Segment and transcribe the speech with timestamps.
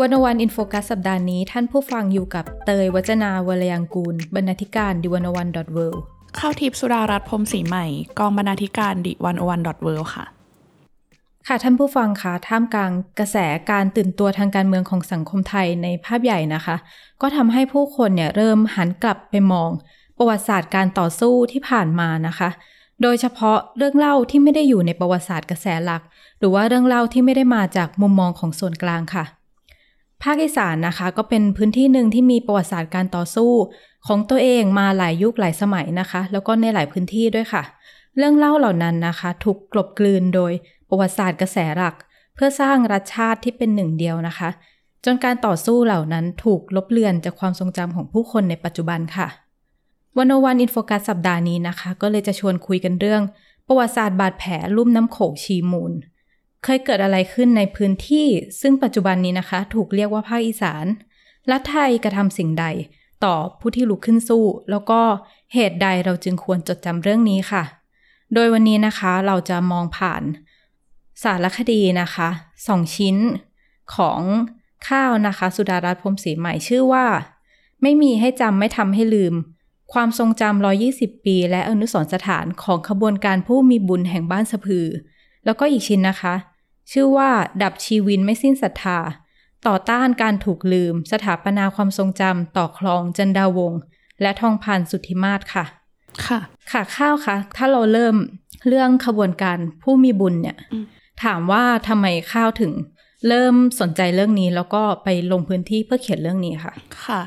[0.00, 5.78] One-O-One In Focus สัปดาห์นี้ท่านผู้ฟังอยู่กับเตยวจนาวรรลยางกูร บรรณาธิการ The One-O-One dot เว
[6.38, 7.86] ข้าวทิพย์สุดารัตน์พรหมศรีใหม่
[8.18, 10.24] กองบรรณาธิการ The One-O-One dot เวค่ะ
[11.46, 13.36] ค่ะท่านผู้ฟังคะท่ามกลางกระแส
[13.70, 16.76] การตื่นตัวทางการเมืองของสังคมไทยในภาพใหญ่นะคะ
[17.20, 19.70] ก็ทำให้ผู้คนเนี่ยเริ่มหันกลับไปมอง
[20.16, 22.50] ประวัติศาสตร์การต่อสู้ที่ผ่านมานะคะ
[23.02, 26.02] โดยเฉพาะเรื่องเล่าที่ไม่ได้อยู่ในประวัติศาสตร์กระแสหลัก
[26.38, 29.43] หรือว่าเรื่องเล่าที่ไม่ได้มาจากมุมมองของส่วนกลางค่ะ
[30.24, 33.52] ภาคอีสานนะคะ ก็เป็นพื้นที่หนึ่งที่มีประวัติศาสตร์การต่อสู้
[34.06, 37.62] ของตัวเองมาหลายยุคหลายสมัยนะคะ แล้วก็ในหลายพื้นที่ด้วยค่ะ
[38.16, 40.52] เรื่องเล่าเหล่านั้นนะคะ ถูกกลบกลืนโดย
[40.88, 41.94] ประวัติศาสตร์กระแสหลัก
[42.34, 44.48] เพื่อสร้างรัฐชาติที่เป็นหนึ่งเดียวนะคะ
[45.04, 49.28] จนการต่อสู้เหล่านั้นถูกลบเลือนจากความทรงจำของผู้คนในปัจจุบันค่ะ
[50.16, 53.22] วันวันอินโฟกัสสัปดาห์นี้นะคะ ก็เลยจะชวนคุยกันเรื่อง
[53.66, 55.92] ประวัติศาสตร์บาดแผลลุ่มน้ำโขงชีมูล
[56.64, 58.28] เคยเกิดอะไรขึ้นในพื้นที่
[58.60, 60.84] ซึ่งปัจจุบันนี้นะคะ ถูกเรียกว่าภาคอีสาน
[61.50, 62.66] รัฐไทยกระทำสิ่งใด
[63.24, 65.00] ต่อผู้ที่ลุกขึ้นสู้ แล้วก็
[65.54, 67.64] เหตุใดเราจึงควรจดจำเรื่องนี้ค่ะ
[68.34, 70.22] โดยวันนี้นะคะเราจะมองผ่าน
[71.22, 72.28] สารคดีนะคะ
[72.66, 73.16] สองชิ้น
[73.94, 74.20] ของ
[74.88, 77.06] ข้าวนะคะ สุดารัตน์พรมศรีใหม่ชื่อว่า
[77.82, 79.34] ไม่มีให้จำไม่ทำให้ลืม
[79.92, 84.86] ความทรงจำ120 ปี และอนุสรสถานของขบวนการผู้มีบุญแห่งบ้านสะพือ
[85.44, 86.34] แล้วก็อีกชิ้นนะคะ
[86.92, 87.30] ชื่อว่า
[87.62, 88.98] ดับชีวินไม่สิ้นศรัทธา
[89.66, 93.80] ต่อต้านการถูกลืม สถาปนาความทรงจำต่อคลองจันดาวงศ์
[94.22, 95.64] และทองพันสุทธิมาศค่ะ
[96.26, 96.38] ค่ะ
[96.72, 98.16] ค่ะข้าวคะถ้าเราเริ่ม
[98.68, 100.84] เรื่องขบวนการผู้มีบุญเนี่ยอืม
[101.24, 102.72] ถามว่าทำไมข้าวถึง
[103.28, 106.74] เริ่มสนใจเรื่องนี้แล้วก็ไปลงพื้นที่เพื่อเขียนเรื่องนี้ค่ะ
[107.06, 107.22] ค่ะ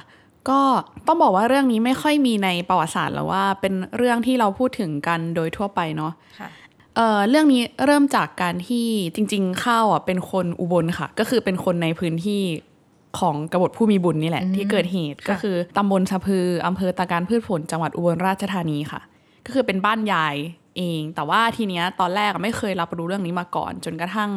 [0.50, 0.62] ก็
[1.08, 6.50] ต้องบอกว่าเรื่องนี้ไม่ค่อยมีในประวัติศาสตร์หรือว่าเป็นเรื่องที่เราพูดถึงกันโดยทั่วไปเนาะค่ะ
[6.98, 12.42] เอ่อเรื่องนี้เริ่มจากการที่จริง ๆ ข้าวอะเป็นคนอุบลค่ะ ก็คือเป็นคนในพื้นที่
[13.20, 19.02] ของกบฏผู้มีบุญนี่แหละอืมที่เกิดเหตุค่ะก็คือตำบลสะพืออำเภอตาการพืชผลจังหวัดอุบลราชธานีค่ะ
[19.46, 20.36] ก็คือเป็นบ้านยาย
[20.78, 24.32] เอง แต่ว่าทีเนี้ยตอนแรกอะไม่เคยรับรู้เรื่องนี้มาก่อน จนกระทั่ง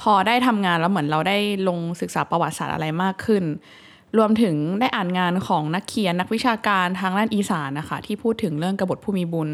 [0.00, 3.44] พอได้ทำงานแล้วเหมือนเราได้ลงศึกษาประวัติศาสตร์อะไรมากขึ้น
[4.18, 9.50] รวมถึงได้อ่านงานของนักเขียนนักวิชาการทางด้านอีสานนะคะที่พูดถึงเรื่องกบฏผู้มีบุญ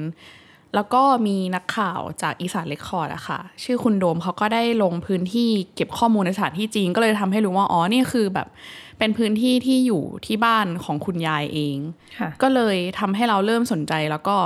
[0.74, 8.48] แล้วก็มีนักข่าวจากอีสานเรคคอร์ดอะค่ะ ชื่อคุณโดมเขาก็ได้ลงพื้นที่เก็บข้อมูลในสถานที่จริง ก็เลยทำให้รู้ว่า อ๋อ นี่คือแบบ
[8.98, 11.76] เป็นพื้นที่ที่อยู่ที่บ้านของคุณยายเอง
[12.18, 14.36] ค่ะก็เลยทำให้เราเริ่มสนใจแล้วก็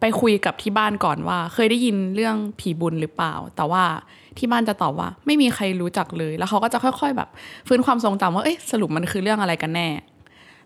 [0.00, 3.84] ไปคุยกับที่บ้านก่อนว่า เคยได้ยินเรื่องผีบุญหรือเปล่า แต่ว่า
[4.38, 7.28] ที่บ้านจะตอบว่า ไม่มีใครรู้จักเลย แล้วเขาก็จะค่อย ๆ แบบ
[7.68, 9.88] ฟื้นความทรงจำว่าเอ๊ะสรุปมันคือเรื่องอะไรกันแน่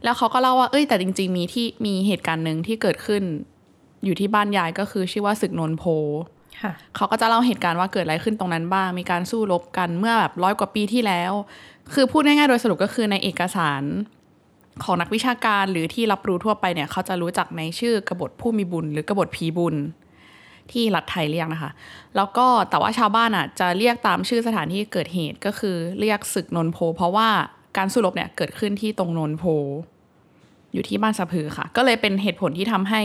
[0.04, 3.22] แล้วเขาก็เล่าว่าเอ้ยแต่จริง ๆ มีที่มีเหตุการณ์หนึ่งที่เกิดขึ้น
[4.04, 5.84] อยู่ที่บ้านยายก็คือชื่อว่าศึกนนโพ
[6.62, 11.32] ค่ะเขาก็จะเล่าเหตุการณ์ว่าเกิดอะไรขึ้นตรงนั้นบ้าง มีการสู้รบกันเมื่อแบบร้อยกว่าปีที่แล้ว
[11.94, 13.82] คือพูดง่ายๆโดยสรุปก็คือในเอกสาร
[14.84, 19.76] ของนักวิชาการหรือที่รับรู้ทั่วไปเนี่ย เขาจะรู้จักในชื่อกบฏผู้มีบุญ หรือกบฏผีบุญ
[20.72, 21.70] ที่รัฐไทยเรียกนะคะ
[22.16, 27.28] แล้วก็แต่ว่าชาวบ้านอะจะเรียกตามชื่อสถานที่เกิดเหตุก็คือเรียกศึกนนโพ เพราะว่า
[27.76, 29.44] การสู้รบเนี่ยเกิดขึ้นที่ตรงนนโพ
[30.72, 33.00] อยู่ที่บ้านสะพือค่ะ ก็เลยเป็นเหตุผลที่ทำให้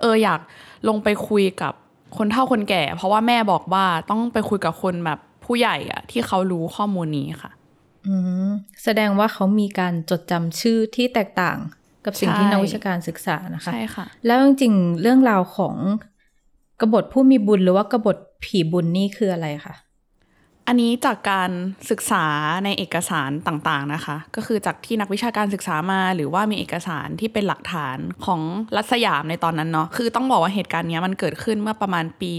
[0.00, 0.40] เอออยาก
[0.88, 1.72] ลงไปคุยกับ
[2.16, 7.50] คนเฒ่าคนแก่ เพราะว่าแม่บอกว่าต้องไปคุยกับคนแบบผู้ใหญ่อะที่เขารู้ข้อมูลนี้ค่ะ
[8.06, 8.14] อื
[8.46, 8.50] ม
[8.84, 11.58] แสดงว่าเขามีการจดจำชื่อที่แตกต่าง
[12.04, 15.76] กับสิ่งที่ใช่นักวิชาการศึกษานะคะใช่ค่ะ แล้วจริงๆเรื่องราวของ
[16.80, 19.74] กบฏผู้มีบุญหรือว่ากบฏผีบุญนี่คืออะไรคะ
[20.72, 21.50] อันนี้จากการ
[21.90, 22.24] ศึกษา
[22.64, 28.40] ในเอกสารต่างๆนะคะ ก็คือจากที่นักวิชาการศึกษามา หรือว่ามีเอกสารที่เป็นหลักฐานของ
[28.76, 32.32] รัฐสยามในตอนนั้นเนาะคือต้องบอกว่าเหตุการณ์เนี้ยมันเกิดขึ้นเมื่อประมาณปี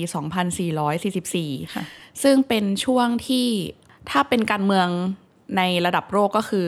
[0.64, 1.84] 2444ค่ะ
[2.24, 3.48] ซึ่งเป็นช่วงที่
[4.10, 4.88] ถ้าเป็นการเมือง
[5.58, 6.68] ในระดับโลกก็คือ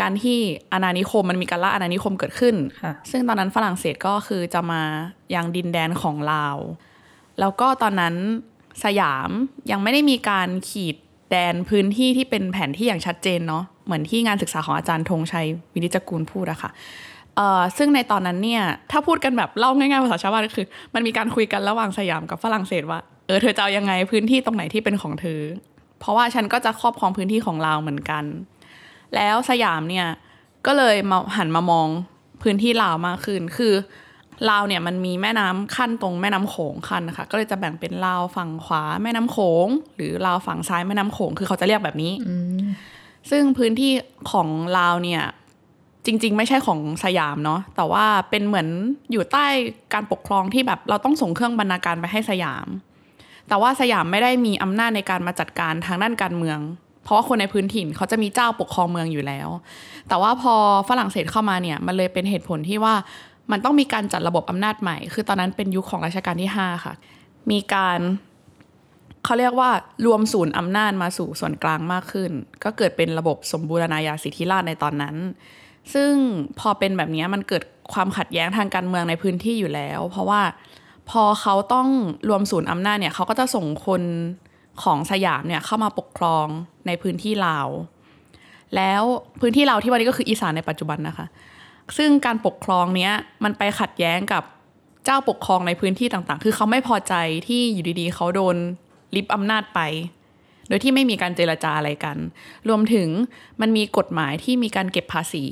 [0.00, 0.38] การที่
[0.72, 4.82] อาณานิคมมันมีการล่าอาณานิคมเกิดขึ้นค่ะซึ่งตอนนั้นฝรั่งเศสก็คือจะมา
[5.34, 6.56] ยังดินแดนของลาว
[7.40, 8.16] แล้วก็ตอนนั้น
[8.84, 9.30] สยาม
[9.70, 10.96] ยังไม่ได้มีการขีด
[11.30, 16.70] แดนพื้นที่ที่เป็นแผนที่อย่างชัดเจนเนาะเหมือนที่งานศึกษาของอาจารย์ธงชัยวินิจกูลพูดอะค่ะ
[17.36, 25.40] เอ่อซึ่งในตอนนั้นเนี่ยถ้าพูดกันแบบเล่าง่ายๆภาษาชาวบ้านก็คือ มันมีการคุยกันระหว่างสยามกับฝรั่งเศสว่าเออเธอจะเอายังไงพื้นที่ตรงไหนที่เป็นของเธอ
[26.00, 28.24] เพราะว่าฉันก็จะครอบครองพื้นที่ของเราเหมือนกัน
[29.14, 30.06] แล้วสยามเนี่ย
[30.66, 31.88] ก็เลยมาหันมามอง
[32.42, 33.74] พื้นที่ลาวมากขึ้นคือ
[34.50, 42.12] ลาวเนี่ยมันมีแม่น้ำขั้นตรงแม่น้ำโขงขั้นนะคะก็เลยจะแบ่งเป็นลาวฝั่งขวาแม่น้ำโขง หรือลาวฝั่งซ้ายแม่น้ำโขงคือเขาจะเรียกแบบนี้
[43.30, 43.92] ซึ่งพื้นที่
[44.30, 44.48] ของ
[44.78, 45.22] ลาวเนี่ย
[46.06, 48.68] จริง ๆ ไม่ใช่ของสยามเนาะแต่ว่าเป็นเหมือน
[49.12, 49.46] อยู่ใต้
[49.94, 52.66] การปกครองที่แบบเราต้องส่งเครื่องบรรณาการไปให้สยาม
[53.48, 56.58] แต่ว่าสยามไม่ได้มีอำนาจในการมาจัดการทางด้านการเมือง
[57.04, 59.48] เพราะว่าคนในพื้นถิ่นเขาจะมีเจ้าปกครองเมืองอยู่แล้ว
[60.08, 60.54] แต่ว่าพอ
[60.88, 62.94] ฝรั่งเศสเข้ามาเนี่ยมันเลยเป็นเหตุผลที่ว่า
[63.52, 66.94] มันต้องมีการจัดระบบอำนาจใหม่ คือตอนนั้นเป็นยุคของรัชกาลที่ 5 ค่ะ
[67.50, 68.00] มีการ
[69.24, 69.70] เขาเรียกว่า
[70.06, 72.30] รวมศูนย์อำนาจมาสู่ส่วนกลางมากขึ้น
[72.64, 75.16] ก็เกิดเป็นระบบสมบูรณาญาสิทธิราชในตอนนั้น
[75.94, 76.12] ซึ่ง
[76.58, 77.62] พอเป็นแบบนี้มันเกิด
[77.92, 80.42] ความขัดแย้งทางการเมืองในพื้นที่อยู่แล้ว เพราะว่า
[81.10, 81.88] พอเขาต้อง
[82.28, 84.02] รวมศูนย์อำนาจเนี่ยเขาก็จะส่งคน
[84.82, 86.46] ของสยามเนี่ยเข้ามาปกครอง
[86.86, 87.68] ในพื้นที่ลาว
[88.76, 89.02] แล้ว
[89.40, 91.26] พื้นที่ลาวที่วันนี้ก็คืออีสานในปัจจุบันนะคะ
[91.98, 93.12] ซึ่งการปกครองเนี้ย
[93.44, 94.42] มันไปขัดแย้งกับ
[95.04, 97.14] เจ้าปกครองในพื้นที่ต่างๆ คือเขาไม่พอใจ
[97.48, 98.56] ที่อยู่ดีๆ เขาโดน
[99.16, 99.80] ลิบอำนาจไป
[100.68, 102.16] โดยที่ไม่มีการเจรจาอะไรกัน
[102.68, 103.08] รวมถึง
[103.60, 105.46] มันมีกฎหมายที่มีการเก็บภาษี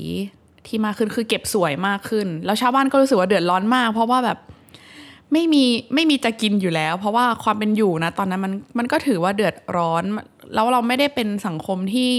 [0.67, 4.37] ที่มากขึ้นคือเก็บสวยมากขึ้น แล้วชาวบ้านก็รู้สึกว่าเดือดร้อนมาก เพราะว่าแบบ
[5.33, 5.63] ไม่มี
[5.93, 10.03] ไม่มีจะกินอยู่แล้ว เพราะว่าความเป็นอยู่นะตอนนั้นมันมันก็ถือว่าเดือดร้อน
[10.53, 12.13] แล้วเราไม่ได้เป็นสังคมที่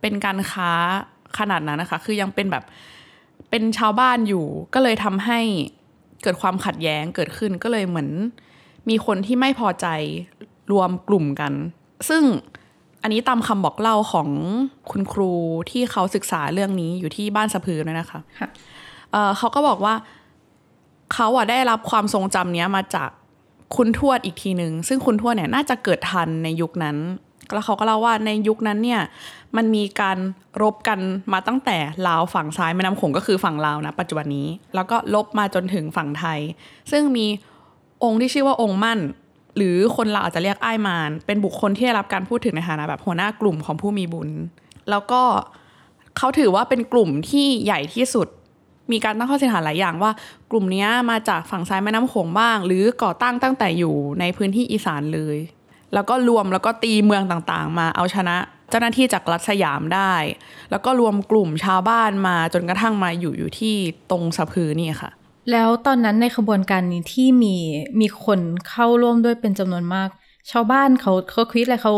[0.00, 0.72] เป็นการค้า
[1.38, 2.64] ขนาดนั้นนะคะ คือยังเป็นแบบ
[3.54, 5.40] เป็นชาวบ้านอยู่ ก็เลยทำให้
[6.22, 8.08] เกิดความขัดแย้งเกิดขึ้นก็เลยเหมือน
[8.88, 9.86] มีคนที่ไม่พอใจ
[10.72, 11.52] รวมกลุ่มกัน
[12.08, 12.22] ซึ่ง
[13.02, 14.28] อันนี้ตามคำบอกเล่าของ
[14.90, 15.32] คุณครู
[15.70, 18.48] ที่เขาศึกษาเรื่องนี้อยู่ที่บ้านสะพือด้วยนะคะค่ะ
[19.12, 19.94] เอ่อเขาก็บอกว่า
[21.14, 23.10] เขาอะได้รับความทรงจำเนี้ยมาจาก
[23.76, 26.96] คุณทวดอีกทีหนึ่งซึ่งคุณทวดเนี่ยน่าจะเกิดทันในยุคนั้น
[27.52, 29.00] แล้วเขาก็เล่าว่าในยุคนั้นเนี่ย
[29.56, 30.18] มันมีการ
[30.62, 30.98] รบกัน
[31.32, 31.76] มาตั้งแต่
[32.06, 36.40] ลาวฝั่งซ้ายแม่น้ำโขงก็คือฝั่งลาวนะปัจจุบันนี้ แล้วก็ลบมาจนถึงฝั่งไทย
[36.90, 37.26] ซึ่งมี
[38.04, 38.98] องค์ที่ชื่อว่าองค์มั่น
[39.56, 44.30] หรือคนเราวอาจจะเรียกอ้ายมารเป็นบุคคลที่ได้รับการพูดถึงในฐานะแบบหัวหน้ากลุ่มของผู้มีบุญ
[44.90, 45.22] แล้วก็
[46.18, 48.28] เขาถือว่าเป็นกลุ่มที่ใหญ่ที่สุด
[48.92, 50.10] มีการตั้งข้อสันนิษฐานหลายอย่างว่า
[50.50, 55.36] กลุ่มนี้มาจากฝั่งซ้ายแม่น้ำโขงบ้าง หรือก่อตั้งตั้งแต่อยู่ในพื้นที่อีสานเลย
[55.94, 58.36] แล้วก็รวมแล้วก็ตีเมืองต่างๆ มาเอาชนะ
[58.70, 60.14] เจ้าหน้าที่จากรัฐสยามได้
[60.70, 63.74] แล้วก็รวมกลุ่มชาวบ้านมาจนกระทั่งมาอยู่อยู่ที่
[64.10, 65.10] ตรงสะพือนี่ค่ะ
[65.52, 67.56] แล้วตอนนั้นในขบวนการนี้ที่มี
[68.00, 70.08] มีคนเข้าร่วมด้วยเป็นจำนวนมาก
[70.50, 71.94] ชาวบ้านเขาเขาคิดอะไรเขา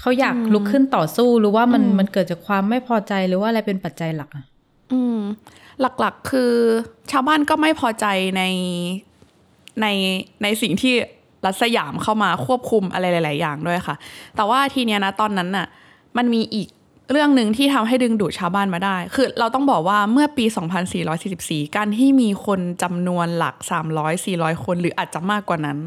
[0.00, 4.44] เขาอยากลุกขึ้นต่อสู้หรือว่ามันมันเกิดจากความไม่พอใจหรือว่าอะไรเป็นปัจจัยหลักอะ
[4.92, 5.18] อืม
[5.80, 6.52] หลักๆคือ
[7.10, 8.06] ชาวบ้านก็ไม่พอใจ
[8.36, 8.42] ใน
[9.80, 9.86] ใน
[10.42, 10.94] ในสิ่งที่
[11.44, 13.96] รัฐสยามเข้ามาควบคุมอะไรหลาย ๆ อย่างด้วยค่ะ
[14.36, 15.66] แต่ว่าทีเนี้ยนะตอนนั้นน่ะ
[16.16, 16.68] มันมีอีก
[17.12, 20.44] เรื่องหนึ่งที่ทำให้ดึงดูดชาวบ้านมาได้ คือเราต้องบอกว่าเมื่อปี
[21.10, 23.54] 2444 การที่มีคนจำนวนหลัก
[24.08, 25.78] 300-400 คนหรืออาจจะมากกว่านั้น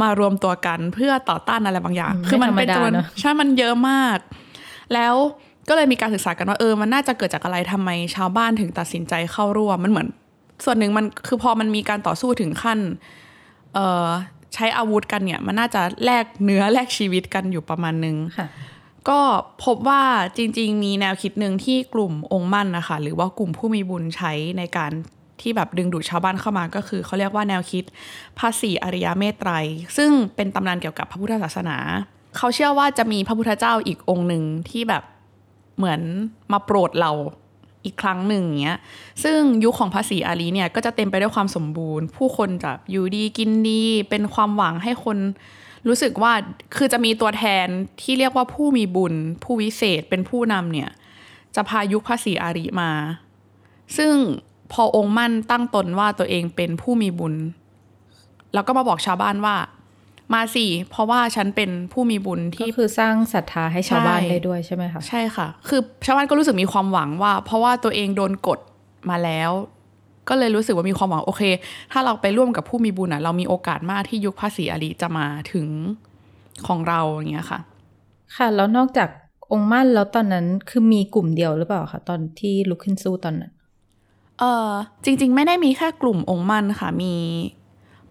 [0.00, 4.18] มารวมตัวกันเพื่อต่อต้านอะไรบางอย่าง คือมันเป็นจำนวนใช่ มันเยอะมาก
[4.94, 5.14] แล้ว
[5.68, 10.08] ก็เลยมีการศึกษากันว่าเออ มันน่าจะเกิดจากอะไรทำไมชาวบ้านถึงตัดสินใจเข้าร่วม มันเหมือน
[10.64, 12.78] ส่วนหนึ่งมันคือพอมันมีการต่อสู้ถึงขั้น
[13.74, 14.08] เอ่อ
[14.54, 18.48] ใช้อาวุธกันเนี่ย มันน่าจะแลกเนื้อแลกชีวิตกันอยู่ประมาณนึงค่ะ
[19.08, 19.20] ก็
[19.64, 20.02] พบว่า
[20.36, 24.92] จริง ๆ มีแนวคิดหนึ่งที่กลุ่มองค์มั่นนะคะหรือว่ากลุ่มผู้มีบุญใช้ในการ
[25.40, 27.84] ที่แบบดึงดูดชาวบ้านเข้ามาก็คือเขาเรียกว่าแนวคิด
[28.38, 29.64] ภาษีอริยเมตไตรย
[29.96, 31.76] ซึ่งเป็นตำนานเกี่ยวกับพระพุทธศาสนา
[32.36, 35.02] เขาเชื่อว่าจะมีพระพุทธเจ้าอีกองค์หนึ่งที่แบบ
[35.76, 36.00] เหมือน
[36.52, 37.10] มาโปรดเรา
[37.84, 38.80] อีกครั้งหนึ่งเงี้ย
[39.24, 45.18] ซึ่งยุคของภาษีอารีเนี่ยก็จะเต็มไปด้วยความสมบูรณ์ ผู้คนจะอยู่ดีกินดี เป็นความหวังให้คน
[45.88, 46.32] รู้สึกว่า
[46.76, 47.66] คือจะมีตัวแทน
[48.02, 50.90] ที่เรียกว่าผู้มีบุญ ผู้วิเศษเป็นผู้นำเนี่ย
[51.54, 52.90] จะพายุคภาษีอารีมา
[53.96, 54.14] ซึ่ง
[54.72, 57.34] พอองค์มั่นตั้งตนว่าตัวเองเป็นผู้มีบุญ
[58.54, 59.56] แล้วก็มาบอกชาวบ้านว่า
[60.34, 68.58] มาสิเพราะว่าฉันเป็นผู้มีบุญที่ที่คือสร้างศรัทธาให้ชาวบ้านใช่ได้ด้วยใช่ไหมคะใช่ค่ะ คือชาวบ้านก็รู้สึกมีความหวังว่า เพราะว่าตัวเองโดนกด
[69.10, 69.50] มาแล้ว
[70.28, 71.42] ก็เลยรู้สึกว่ามีความหวังโอเค
[71.92, 75.66] ถ้าเราไปร่วมกับผู้มีบุญอะเรามีโอกาสมากที่ยุคภาษีอาลีจะมาถึง
[76.66, 77.60] ของเราอย่างเงี้ยค่ะ
[78.36, 79.08] ค่ะแล้วนอกจาก
[79.52, 83.52] องค์มั่นแล้วตอนนั้นคือมีกลุ่มเดียวหรือเปล่าคะตอนที่ลุกขึ้นสู้ตอนนั้น
[84.38, 84.70] เออ
[85.04, 87.14] จริง ๆ ไม่ได้มีแค่กลุ่มองค์มั่นค่ะมี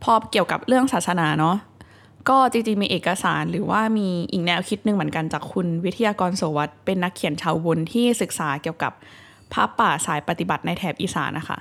[0.04, 1.56] พอเกี่ยวกับเรื่องศาสนาเนาะ
[2.30, 8.94] ก็จริงๆมีเอกสารหรือว่ามีอีกแนวคิดหนึ่งเหมือนกันจากคุณวิทยากรโสวัตเป็นนักเขียนชาวบุญที่ศึกษาเกี่ยวกับ
[9.54, 11.60] พระป่าสายปฏิบัติในแถบอีสานนะคะ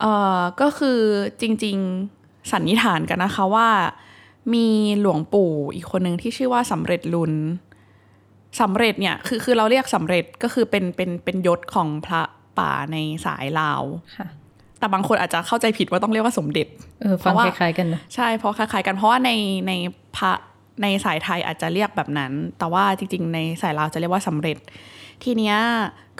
[0.00, 1.00] เอ่อก็คือ
[1.40, 3.68] จริงๆสันนิษฐานกันนะคะว่า
[4.54, 4.66] มี
[5.00, 7.32] หลวงปู่อีกคนหนึ่งที่ชื่อว่าสำเร็จลุน
[8.60, 12.22] สำเร็จเนี่ยคือคือเราเรียกสำเร็จก็คือเป็นเป็นเป็นยศของพระ
[12.58, 13.82] ป่าในสายลาว
[14.16, 14.26] ค่ะ
[14.78, 16.66] แต่บางคนอาจจะเข้าใจผิดว่าต้องเรียกว่าสมเด็จ
[17.02, 19.30] เออฟังเพราะว่าคล้ายๆกันนะใช่เพราะคล้ายๆกันเพราะว่าใน
[19.68, 19.72] ใน
[20.16, 20.32] พระ
[20.82, 24.56] ในสายไทยอาจจะเรียกแบบนั้น แต่ว่าจริง ๆ ในสายลาวจะเรียกว่าสำเร็จ
[25.24, 25.56] ทีเนี้ย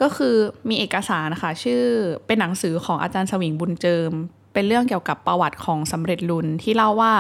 [0.01, 0.35] ก็คือ
[0.69, 1.83] มีเอกสารนะคะชื่อ
[2.27, 4.13] เป็นหนังสือของอาจารย์สวิงบุญเจิม
[4.53, 7.15] เป็นเรื่องเกี่ยวกับประวัติของสำเร็จรุนที่เล่าว่า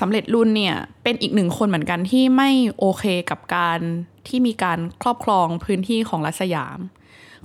[0.00, 3.78] สำเร็จรุนเนี่ยเป็นอีกหนึ่งคนเหมือนกันที่ไม่โอเคกับการ
[4.28, 6.78] ที่มีการครอบครองพื้นที่ของรัฐสยาม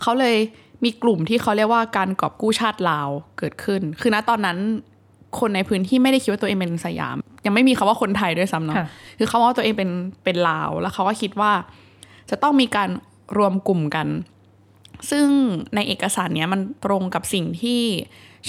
[0.02, 0.36] เขาเลย
[0.84, 4.58] มีกลุ่มที่เขาเรียกว่าการกอบกู้ชาติลาวเกิดขึ้น คือณตอนนั้น
[5.40, 9.90] คนในพื้นที่ไม่ได้คิดว่าตัวเองเป็นสยาม ยังไม่มีคำว่าคนไทยด้วยซ้ำเนาะค่ะคือเขาว่าตัวเองเป็น
[10.24, 11.52] เป็นลาว แล้วเขาก็คิดว่า
[12.30, 12.90] จะต้องมีการ
[13.38, 14.08] รวมกลุ่มกัน
[15.10, 15.28] ซึ่ง
[15.76, 17.82] ในเอกสารเนี้ยมันตรงกับสิ่งที่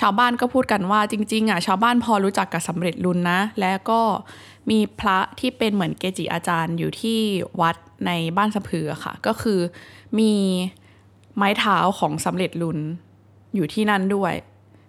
[0.01, 4.01] ชาวบ้านก็พูดกันว่าจริงๆอะชาวบ้านพอรู้จักกับสำเร็จรุนนะ และก็
[4.71, 7.19] มีพระที่เป็นเหมือนเกจิอาจารย์อยู่ที่
[7.61, 9.61] วัดในบ้านสะพือค่ะ ก็คือ
[10.19, 10.33] มี
[11.37, 12.79] ไม้เท้าของสำเร็จรุน
[13.55, 14.35] อยู่ที่นั่นด้วย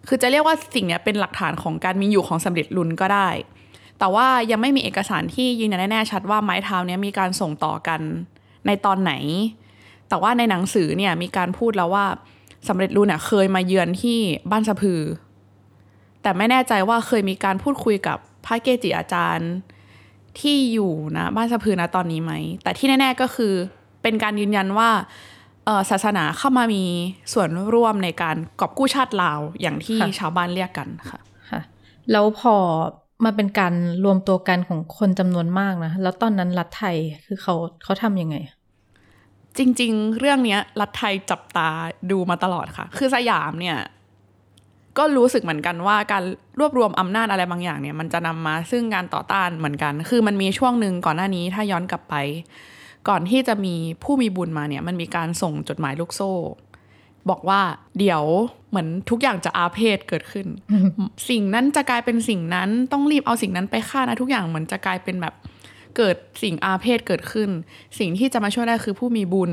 [0.08, 3.30] คือจะเรียกว่าสิ่งนี้เป็นหลักฐานของการมีอยู่ของสำเร็จรุนก็ได้
[4.00, 8.02] แต่ว่ายังไม่มีเอกสารที่ยืนยันแน่ชัดว่าไม้เท้านี้มีการส่งต่อกัน
[8.66, 9.14] ในตอนไหน
[10.10, 12.06] แต่ว่าในหนังสือเนี่ยมีการพูดแล้วว่า
[12.68, 14.20] สำเร็จรูนเนี่ยเคยมาเยือนที่
[14.52, 15.02] บ้านสะพือ
[16.22, 19.52] แต่ไม่แน่ใจว่าเคยมีการพูดคุยกับพระเกจิอาจารย์
[20.40, 23.54] ที่อยู่นะบ้านสะพือนะตอนนี้ไหม แต่ที่แน่ ๆก็คือ
[24.02, 24.90] เป็นการยืนยันว่า
[25.90, 26.84] ศาสนาเข้ามามี
[27.34, 31.20] ส่วนร่วมในการกอบกู้ชาติลาวอย่างที่ค่ะชาวบ้านเรียกกันค่ะ
[31.52, 31.62] ค่ะ
[32.12, 32.56] แล้วพอ
[33.24, 33.74] มาเป็นการ
[34.06, 38.36] รวมตัวกันของคนจำนวนมากนะ แล้วตอนนั้นรัฐไทยคือเขาเขาทำยังไง
[39.58, 41.70] จริง ๆ เรื่องเนี้ยรัฐไทยจับตา
[42.12, 43.78] ดูมาตลอดค่ะ คือสยามเนี่ย
[44.98, 46.24] ก็รู้สึกเหมือนกันว่าการ
[46.60, 52.16] รวบรวมอำนาจอะไรบางอย่างเนี่ย มันจะนำมาซึ่งการต่อต้านเหมือนกัน คือมันมีช่วงหนึ่งก่อนหน้านี้ถ้าย้อนกลับไป
[53.10, 56.34] ก่อนที่จะมีผู้มีบุญมาเนี่ยมันมีการส่งจดหมายลูกโซ่
[57.30, 57.62] บอกว่า
[58.00, 58.24] เดี๋ยว
[58.70, 60.48] เหมือนทุกอย่างจะอาเพศเกิดขึ้น
[61.30, 65.34] สิ่งนั้นจะกลายเป็นสิ่งนั้นต้องรีบเอาสิ่งนั้นไปฆ่านะทุกอย่างเหมือนจะกลายเป็นแบบ
[65.98, 67.50] เกิดสิ่งอาเพศเกิดขึ้น
[68.00, 69.52] สิ่งที่จะมาช่วยได้คือผู้มีบุญ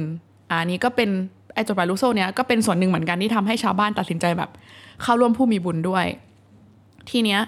[0.51, 1.11] อันนี้ก็เป็น
[1.55, 4.51] ไอจดหมายลูกโซ่เนี้ยก็เป็นส่วนหนึ่งเหมือนกันที่ทำให้ชาวบ้านตัดสินใจแบบ
[5.03, 6.07] เข้าร่วมผู้มีบุญด้วย
[7.11, 7.41] ทีเนี้ย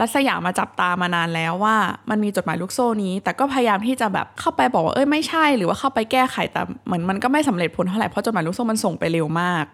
[0.00, 1.76] รัสยามมาจับตามานานแล้วว่า
[2.10, 9.64] มันมีจดหมายลูกโซ่นี้ แต่ก็พยายามที่จะแบบเข้าไปบอกว่าเอ้ยไม่ใช่หรือว่าเข้าไปแก้ไขแต่เหมือนมันก็ไม่สำเร็จผลเท่าไหร่เพราะจดหมายลูกโซ่มันส่งไปเร็วมาก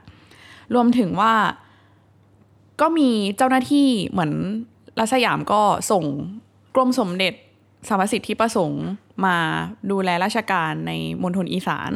[0.75, 1.35] รวมถึงว่า
[2.81, 4.33] ก็มีเจ้าหน้าที่เหมือน
[5.01, 6.05] รัสยามก็ส่ง
[6.75, 7.35] กรมสมเด็จ
[7.89, 8.85] สารสิทธิประสงค์
[9.25, 9.37] มา
[9.91, 10.93] ดูแลราชการใน
[11.23, 11.91] มณฑลอีสาน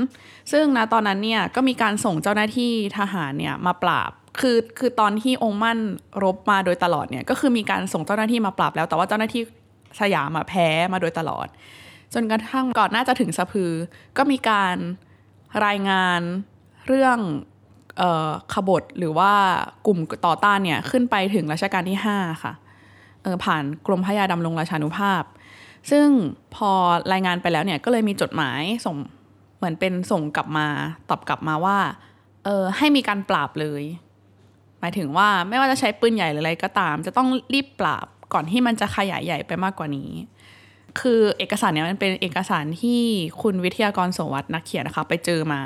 [0.52, 5.78] ซึ่งนะตอนนั้นเนี่ยก็มีการส่งเจ้าหน้าที่ทหารเนี่ยมาปราบ คือคือตอนที่องค์มั่น
[6.24, 9.42] รบมาโดยตลอดเนี่ยก็คือมีการส่งเจ้าหน้าที่มาปราบแล้ว แต่ว่าเจ้าหน้าที่
[10.00, 11.46] สยามอะแพ้มาโดยตลอด
[12.14, 13.72] จนกระทั่งก่อนน่าจะถึงสะพือ
[14.16, 14.76] ก็มีการ
[15.66, 16.20] รายงาน
[16.86, 17.18] เรื่อง
[18.00, 19.32] ออขบฏหรือว่า
[19.86, 22.52] กลุ่มต่อต้านเนี่ยขึ้นไปถึงรัชกาลที่ 5 ค่ะ
[23.24, 25.22] ออผ่านกรมพระยาดำรงราชานุภาพ
[25.90, 26.08] ซึ่ง
[26.54, 26.70] พอ
[27.12, 28.96] รายงานไปแล้วเนี่ยก็เลยมีจดหมายส่ง
[29.56, 30.66] เหมือนเป็นส่งกลับมา
[31.10, 31.78] ตอบกลับมาว่า
[32.44, 33.82] เออให้มีการปราบเลย
[34.80, 40.10] หมายถึงว่าไม่ว่าจะใช้ปืนใหญ่หรืออะไรก็ตาม จะต้องรีบปราบก่อนที่มันจะขยายใหญ่ไปมากกว่านี้
[41.00, 43.02] คือเอกสารเนี้ยมันเป็นเอกสารที่
[43.42, 45.60] คุณวิทยากรโสวัสด์นักเขียนนะคะ ไปเจอมา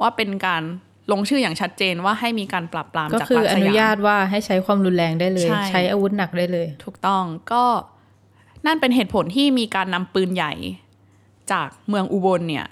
[0.00, 0.62] ว่าเป็นการ
[1.12, 7.64] ลงชื่ออย่างชัดเจนว่าให้มีการปราบปรามก็จากคือรัฐอสนุยามญาตว่าให้ใช้ความรุนแรงได้เลย ใช่ใช้อาวุธหนักได้เลย ถูกต้องก็
[8.66, 10.52] นั่นเป็นเหตุผลที่มีการนำปืนใหญ่
[11.52, 12.66] จากเมืองอุบลเนี่ย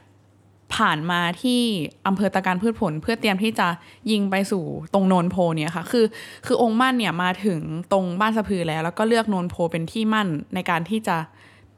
[0.75, 1.61] ผ่านมาที่
[2.07, 3.69] อำเภอตะการพืชผล เพื่อเตรียมที่จะ
[4.11, 4.65] ยิงไปสู่
[4.95, 6.05] ตรงโนนโพเนี่ยค่ะคือ
[6.47, 7.61] คือองค์มั่นเนี่ยมาถึง
[7.93, 11.17] ตรงบ้านสะพือแล้ว แล้วก็เลือกโนนโพเป็นที่มั่นในการที่จะ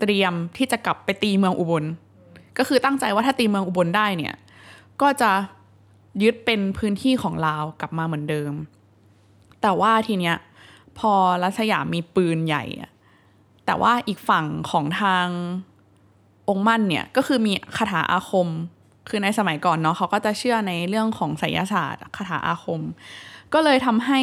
[0.00, 1.84] เตรียมที่จะกลับไปตีเมืองอุบล
[2.58, 4.34] ก็คือตั้งใจว่าถ้าตีเมืองอุบลได้เนี่ย
[5.02, 5.30] ก็จะ
[6.22, 8.52] ยึดเป็นพื้นที่ของลาวกลับมาเหมือนเดิม
[9.62, 10.36] แต่ว่าทีเนี้ย
[10.98, 12.64] พอรัชยามมีปืนใหญ่
[13.66, 15.26] แต่ว่าอีกฝั่งของทาง
[16.48, 18.48] องค์มั่นเนี่ยก็คือมีคาถาอาคม
[19.08, 22.80] คือในสมัยก่อนเนาะเขาก็จะเชื่อในเรื่องของไสยศาสตร์คาถาอาคม
[23.52, 24.20] ก็เลยทำให้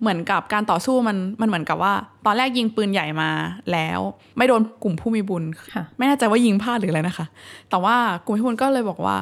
[0.00, 1.94] เหมือนกับการต่อสู้มันมันเหมือนกับว่า
[2.26, 3.30] ตอนแรกยิงปืนใหญ่มา
[3.72, 4.00] แล้ว
[4.36, 5.44] ไม่โดนกลุ่มผู้มีบุญ
[5.74, 7.26] ค่ะไม่แน่ใจว่ายิงพลาดหรืออะไรนะคะ
[7.70, 7.96] แต่ว่า
[8.26, 9.16] กลุ่มผู้มีบุญก็เลยบอกว่า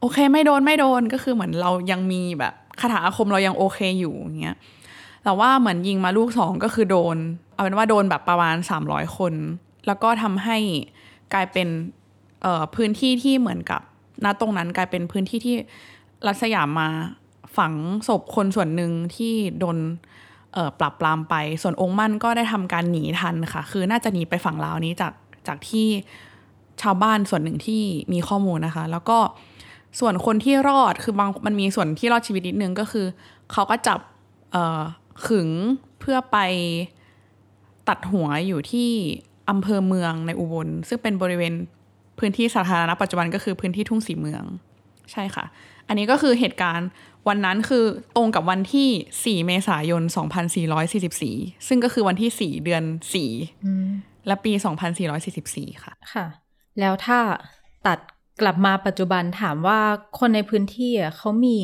[0.00, 4.56] โอเคไม่โดนไม่โดนก็คือเหมือนเรายังมีแบบคาถาอาคมเรายังโอเคอยู่อย่างเงี้ย
[5.24, 7.16] แต่ว่าเหมือนยิงมาลูกสองก็คือโดน
[7.54, 9.34] เอาเป็นว่าโดนแบบประมาณ 300 คน
[9.86, 10.58] แล้วก็ทำให้
[11.34, 11.68] กลายเป็น
[12.42, 13.82] เอ่อพื้นที่ที่เหมือนกับ
[14.24, 15.56] ณตรงนั้นกลายเป็นพื้นที่ที่
[16.26, 16.88] รัฐสยามมา
[17.56, 17.72] ฝัง
[18.08, 19.78] ศพคนส่วนหนึ่งที่โดน
[20.80, 25.12] ปรับปรามไป ส่วนองค์มั่นก็ได้ทำการหนีทันค่ะ คือน่าจะหนีไปฝั่งลาวนี้จาก
[25.46, 25.86] จากที่
[26.82, 27.82] ชาวบ้านส่วนหนึ่งที่
[28.12, 29.18] มีข้อมูลนะคะ แล้วก็
[30.00, 33.06] ส่วนคนที่รอดคือบางมันมีส่วนที่รอดชีวิตนิดนึงก็คือ
[33.52, 34.00] เขาก็จับ
[35.26, 35.48] ขึง
[36.00, 36.38] เพื่อไป
[37.88, 38.90] ตัดหัวอยู่ที่
[39.50, 41.52] อำเภอเมืองในอุบล ซึ่งเป็นบริเวณ
[42.18, 44.44] พื้นที่สาธารณะปัจจุบันก็คือพื้นที่ทุ่งสีเมือง
[45.12, 45.44] ใช่ค่ะ
[45.88, 46.88] อันนี้ก็คือเหตุการณ์
[47.28, 47.84] วันนั้นคือ
[48.16, 50.02] ตรงกับวันที่ 4 เมษายน
[50.84, 52.82] 2444 ซึ่งก็คือวันที่ 4 เดือน
[53.54, 54.52] 4 และปี
[55.18, 56.26] 2444 ค่ะ ค่ะ
[56.80, 57.18] แล้วถ้า
[57.86, 57.98] ตัด
[58.40, 59.80] กลับมาปัจจุบันถามว่า
[60.18, 61.58] คนในพื้นที่อะเขามี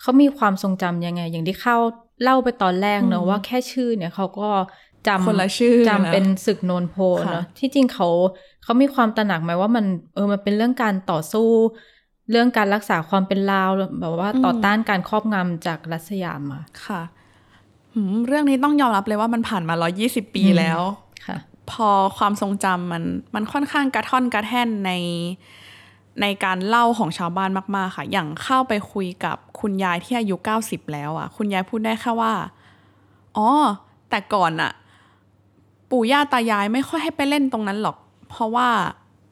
[0.00, 1.76] เขามีความทรงจำยังไง อย่างที่เข้า
[2.22, 4.50] เล่าไปตอนแรกเนอะว่าแค่ชื่อเนี่ยเขาก็
[5.06, 6.96] จำคนละชื่อจำเป็นแล้วศึกโนนโพ
[7.26, 8.08] ค่ะเนอะที่จริงเขา
[8.64, 11.48] เขามีความตระหนักไหมว่ามันเออมันเป็นเรื่องการต่อสู้
[12.30, 17.02] เรื่องการรักษาความเป็นลาวแบบว่าต่อต้านการครอบงำจากรัสยามอะค่ะ
[17.94, 20.80] หืมเรื่องนี้ต้องยอมรับเลยว่ามันผ่านมา120ปีอืมแล้ว
[21.26, 21.38] ค่ะ
[21.70, 23.04] พอความทรงจำมัน
[23.34, 24.92] มันค่อนข้างกระท่อนกระแท่นใน
[26.20, 32.32] ในการเล่าของชาวบ้านมาก ๆ ค่ะ อย่างเข้าไปคุยกับคุณยายที่อายุ90แล้วอะ คุณยายพูดได้แค่ว่า
[33.36, 33.48] อ๋อ
[34.10, 34.72] แต่ก่อนอะ
[35.90, 37.96] ปู่ย่าตายายไม่ค่อยให้ไปเล่นตรงนั้นหรอก
[38.34, 38.68] เพราะว่า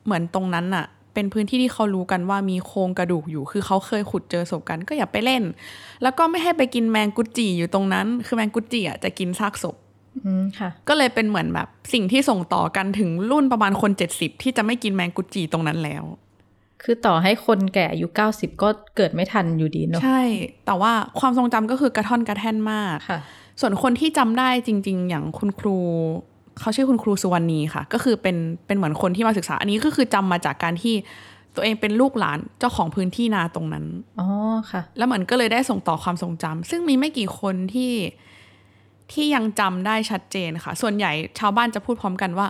[0.05, 5.43] เหมือนตรงนั้นอะเป็นพื้นที่ที่เขารู้กันว่ามีโครงกระดูกอยู่ คือเขาเคยขุดเจอศพกัน ก็อย่าไปเล่น
[6.03, 9.77] แล้วก็ไม่ให้ไปกินแมงกุดจีอยู่ตรงนั้น คือแมงกุดจีอะจะกินซากศพ
[10.27, 16.05] อืมค่ะก็เลยเป็นเหมือนแบบสิ่งที่ส่งต่อกันถึงรุ่นประมาณคน70ที่จะไม่กินแมงกุจีตรงนั้นแล้ว
[16.83, 20.23] คือต่อให้คนแก่อายุเก้าสิบก็เกิดไม่ทันอยู่ดีเนอะใช่
[20.67, 23.21] แต่ว่าความทรงจำก็คือกระท่อนกระแท่นมากค่ะ
[23.61, 25.79] ส่วนคนที่จำได้จริง ๆ อย่างคุณครู
[26.61, 30.95] เขาชื่อคุณครูสุวรรณีค่ะ ก็คือเป็นเป็นเหมือนคนที่มาศึกษา อันนี้ก็คือจำมาจากการที่
[31.55, 33.85] ตัวเองเป็นลูกหลานเจ้าของพื้นที่นาตรงนั้น
[34.21, 34.29] อ๋อ
[34.71, 37.93] ค่ะ แล้วเหมือนก็เลยได้ส่งต่อความทรงจำซึ่งมีไม่กี่คนที่
[39.13, 42.47] ที่ยังจำได้ชัดเจนค่ะ ส่วนใหญ่ชาวบ้านจะพูดพร้อมกันว่า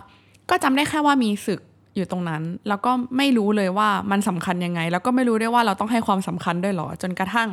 [0.49, 1.61] ก็จำได้แค่ว่ามีศึก
[1.95, 7.49] อยู่ตรงนั้น แล้วก็ไม่รู้เลยว่ามันสำคัญยังไง แล้วก็ไม่รู้ด้วยว่าเราต้องให้ความสำคัญด้วยเหรอ จนกระทั่ง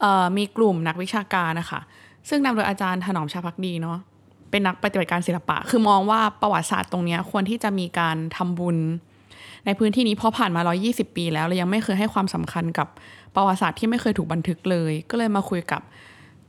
[0.00, 1.80] เอ่อมีกลุ่มนักวิชาการนะคะ
[2.28, 3.98] ซึ่งนำโดยอาจารย์ถนอมชาพักดีเนาะ
[4.52, 8.78] เป็นนักปฏิบัติการศิลปะ คือมองว่าประวัติศาสตร์ตรงนี้ควรที่จะมีการทำบุญ
[9.66, 12.88] ในพื้นที่นี้เพราะผ่านมา 120 ปีแล้วเรายังไม่เคยให้ความสำคัญกับ
[13.34, 15.82] ประวัติศาสตร์ที่ไม่เคยถูกบันทึกเลย ก็เลยมาคุยกับ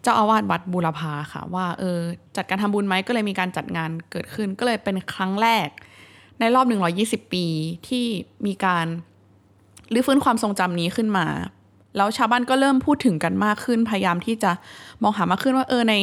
[0.01, 1.99] เจ้าอาวาสวัดบูรพาค่ะ ว่าเออ
[2.35, 5.67] จัดการทำบุญไหมก็เลยมีการจัดงานเกิดขึ้น ก็เลยเป็นครั้งแรก
[6.39, 6.65] ในรอบ
[6.99, 7.45] 120 ปี
[7.87, 8.05] ที่
[8.45, 8.85] มีการ
[9.93, 11.27] รื้อฟื้นความทรงจำนี้ขึ้นมา
[11.97, 14.51] แล้วชาวบ้านก็เริ่มพูดถึงกันมากขึ้น พยายามที่จะ
[15.01, 15.95] มองหามากขึ้นว่าเออใน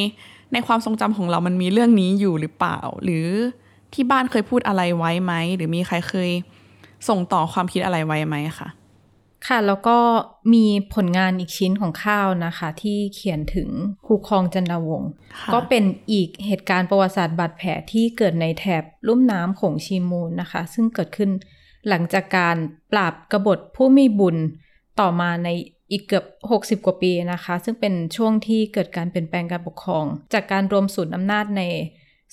[0.52, 3.26] ในความทรงจำของเรามันมีเรื่องนี้อยู่หรือเปล่า หรือ
[3.94, 6.30] ที่บ้านเคยพูดอะไรไว้ไหม หรือมีใครเคย
[7.08, 8.68] ส่งต่อความคิดอะไรไว้ไหมคะ
[9.46, 9.98] ค่ะ แล้วก็
[10.54, 13.68] มีผลงานอีกชิ้นของข้าวนะคะ ที่เขียนถึง
[14.06, 15.10] ครูครองจันดาวงศ์
[15.40, 21.30] ค่ะก็เป็นอีกเหตุการณ์ประวัติศาสตร์บาดแผลที่เกิดในแถบลุ่มน้ำโขงชีมูลนะคะ ซึ่งเกิดขึ้น
[21.88, 22.56] หลังจากการ
[22.92, 24.36] ปราบกบฏผู้มีบุญ
[25.00, 25.48] ต่อมาใน
[25.90, 26.24] อีกเกือบ
[26.78, 31.62] 60 กว่าปีนะคะ ซึ่งเป็นช่วงที่เกิดการเปลี่ยนแปลงการปกครอง จากการรวมศูนย์อำนาจใน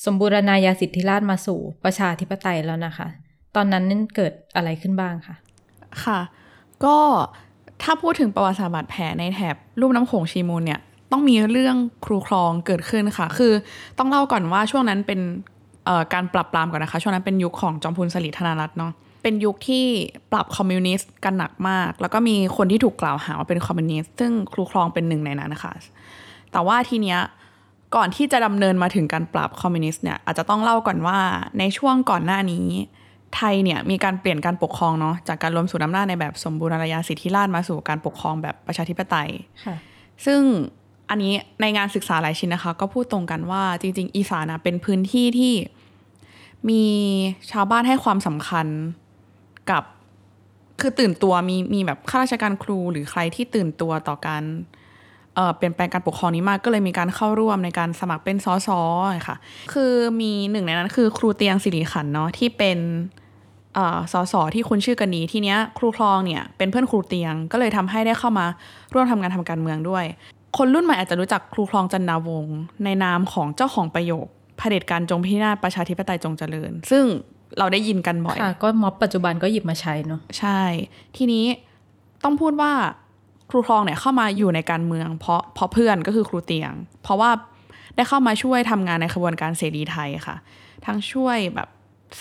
[0.06, 3.08] สมบูรณาญาสิทธิราชมาสู่ประชาธิปไตยแล้วนะคะ
[3.56, 5.36] ตอนนั้นนั่นเกิดอะไรขึ้นบ้างคะ
[6.04, 6.20] ค่ะ
[6.86, 6.98] ก็
[7.84, 10.80] ถ้าพูดถึงประวัติศาสตร์บาดแผลในแถบลุ่มน้ำโขงชีมูลเนี่ย
[11.12, 13.54] ต้องมีเรื่องครูครองเกิดขึ้นค่ะ คือ
[13.98, 15.20] ต้องเล่าก่อนว่าช่วงนั้นเป็น
[16.14, 18.92] การปราบปรามก่อนนะคะ ช่วงนั้นเป็นยุคของจอมพลสฤษดิ์ธนะรัชต์เนาะ
[19.28, 19.86] เป็นยุคที่
[20.32, 25.74] ปราบคอมมิวนิสต์กันหนักมาก แล้วก็มีคนที่ถูกกล่าวหาว่าเป็นคอมมิวนิสต์ซึ่งครูครองเป็นหนึ่งในนั้นนะคะ
[26.52, 27.20] แต่ว่าทีเนี้ย
[27.96, 31.18] ก่อนที่จะดำเนินมาถึงการปราบคอมมิวนิสต์เนี่ยอาจจะต้องเล่าก่อนว่า
[31.60, 32.68] ในช่วงก่อนหน้านี้
[33.36, 39.30] ไทยเนี่ยมีการเปลี่ยนการปกครองเนาะจากการรวมศูนย์อำนาจในแบบสมบูรณาญาสิทธิราชย์มาสู่การปกครองแบบประชาธิปไตย
[40.26, 40.42] ซึ่ง
[41.10, 45.54] อันนี้ในงานศึกษาหลายชิ้นนะคะ ก็พูดตรงกันว่าจริง ๆ อีสานะเป็นพื้นที่ที่
[46.70, 46.84] มี
[47.52, 48.68] ชาวบ้านให้ความสำคัญ
[49.72, 49.84] กับ
[50.82, 54.44] คือตื่นตัวมีมีแบบข้าราชการครูหรือใครที่ตื่นตัวต่อการ
[55.36, 58.70] เเปลี่ยนแปลงการปกครองนี้มากก็เลยมีการเข้าร่วมในการสมัครเป็นสส
[59.28, 59.36] ค่ะ
[59.74, 62.80] คือมีหนึ่งในนั้นคือครูเตียงสิริขันเนาะที่เป็น
[63.76, 68.46] เอ่อสสที่คุณชื่อกันนี้ทีเนี้ยครูคลองเนี่ยเป็นเพื่อนครูเตียงก็เลยทำให้ได้เข้ามา
[68.94, 70.06] ร่วมทำงานทำการเมืองด้วย
[70.58, 72.46] คนรุ่นใหม่อาจจะรู้จักครูคลองจันดาวง
[72.84, 74.26] ในนามของเจ้าของประโยค
[74.58, 77.06] เผด็จการจงพินาศประชาธิปไตยจงเจริญ ซึ่ง
[77.60, 80.62] เราได้ยินกันบ่อยค่ะก็ม็อบปัจจุบันก็หยิบมาใช้เนาะใช่
[81.18, 81.46] ทีนี้
[82.24, 82.72] ต้องพูดว่า
[83.50, 86.72] ครูคลองเนี่ยเข้ามาอยู่ในการเมือง เพราะเพราะเพื่อนก็คือครูเตียง
[87.04, 87.32] เพราะว่า
[87.96, 90.36] ได้เข้ามาช่วยทำงานในขบวนการเสรีไทยค่ะ
[90.86, 91.70] ทั้งช่วยแบบ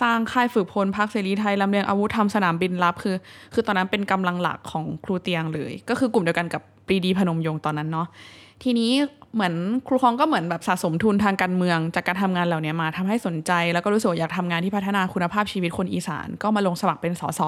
[0.00, 3.16] สร้างค่ายฝึกพลพักเสรีไทยลำเลียงอาวุธทำสนามบินรับคือ
[3.54, 8.06] คือตอนนั้นเป็นกำลังหลักของครูเตียงเลย ก็คือกลุ่มเดียวกันกับ ปรีดีพนมยงค์ตอนนั้นเนาะ
[8.62, 8.92] ทีนี้
[9.34, 9.54] เหมือน
[9.86, 17.40] ครูคลองก็เหมือนแบบสะสมทุนทางการเมือง จากการทำงานเหล่านี้มาทำให้สนใจ แล้วก็รู้สึกอยากทำงานที่พัฒนาคุณภาพชีวิตคนอีสาน ก็มาลงสมัครเป็นสส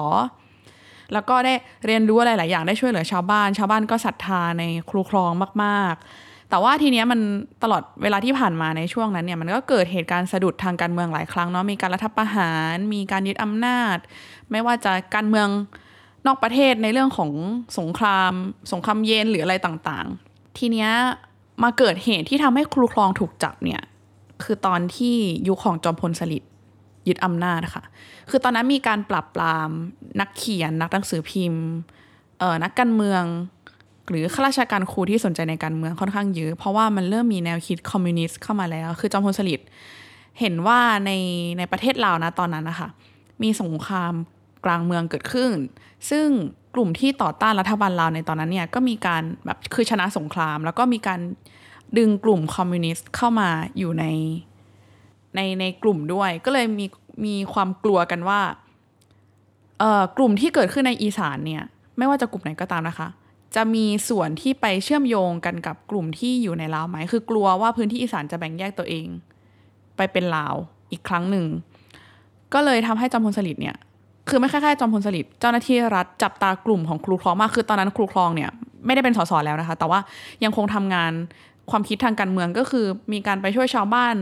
[1.13, 1.53] แล้วก็ได้
[1.85, 5.31] เรียนรู้อะไรหลายอย่างได้ช่วยเหลือชาวบ้าน ชาวบ้านก็ศรัทธาในครูคลอง
[5.63, 7.19] มากๆ แต่ว่าทีเนี้ยมัน
[7.63, 13.97] ตลอดเวลาที่ผ่านมาในช่วงนั้นเนี่ยมันก็เกิดเหตุการณ์สะดุดทางการเมืองหลายครั้งเนาะมีการรัฐประหาร มีการยึดอำนาจ
[14.51, 15.47] ไม่ว่าจะการเมือง
[16.27, 17.31] นอกประเทศในเรื่องของ
[17.79, 18.33] สงคราม
[18.71, 20.89] สงครามเย็นหรืออะไรต่างๆ ทีเนี้ย
[21.63, 23.81] มาเกิดเหตุที่ทำให้ครูคลองถูกจับเนี่ย
[24.43, 25.15] คือตอนที่
[25.47, 26.51] ยุคของจอมพลสฤษดิ์
[27.07, 27.83] ยึดอำนาจค่ะ
[28.29, 29.69] คือตอนนั้นมีการปรับปราม
[30.19, 31.63] นักเขียนนักหนังสือพิมพ์
[32.39, 33.23] เอ่อนักการเมือง
[34.09, 39.67] หรือข้าราชการครูที่สนใจในการเมืองค่อนข้างเยอะ เพราะว่ามันเริ่มมีแนวคิดคอมมิวนิสต์เข้ามาแล้ว คือจอมพลสฤษดิ์
[40.39, 41.11] เห็นว่าใน
[41.57, 42.89] ในประเทศลาวนะตอนนั้นนะคะ
[43.43, 44.13] มีสงคราม
[44.65, 45.51] กลางเมืองเกิดขึ้น
[46.09, 46.27] ซึ่ง
[46.75, 51.19] กลุ่มที่ต่อต้านรัฐบาลลาวในตอนนั้นเนี่ยก็มีการแบบคือชนะสงคราม แล้วก็มีการ
[51.97, 54.05] ดึงกลุ่มคอมมิวนิสต์เข้ามาอยู่ใน
[55.35, 56.85] ในในกลุ่มด้วย ก็เลยมี
[57.25, 58.41] มีความกลัวกันว่า
[59.79, 61.63] เอ่อกลุ่มที่เกิดขึ้นในอีสานเนี่ย
[61.97, 63.07] ไม่ว่าจะกลุ่มไหนก็ตามนะคะ
[63.55, 69.07] จะมีส่วนที่ไปเชื่อมโยงกันกับกลุ่มที่อยู่ในลาวไหมคือกลัวว่าพื้นที่อีสานจะแบ่งแยกตัวเอง
[69.97, 70.55] ไปเป็นลาว
[70.91, 71.45] อีกครั้งหนึ่ง
[72.53, 73.77] ก็เลยทำให้จอมพลสฤษดิ์เนี่ย
[74.29, 78.49] คือไม่แค่แค่จอมพลสฤษดิ์เจ้าหน้าที่รัฐจับตากลุ่มของครูคลองมากคือตอนนั้นครูคลองเนี่ย
[78.85, 79.99] ไม่ได้เป็นสสแล้วนะคะ แต่ว่า
[80.43, 81.11] ยังคงทำงาน
[81.71, 84.15] ความคิดทางการเมืองก็คือ มีการไปช่วยชาวบ้าน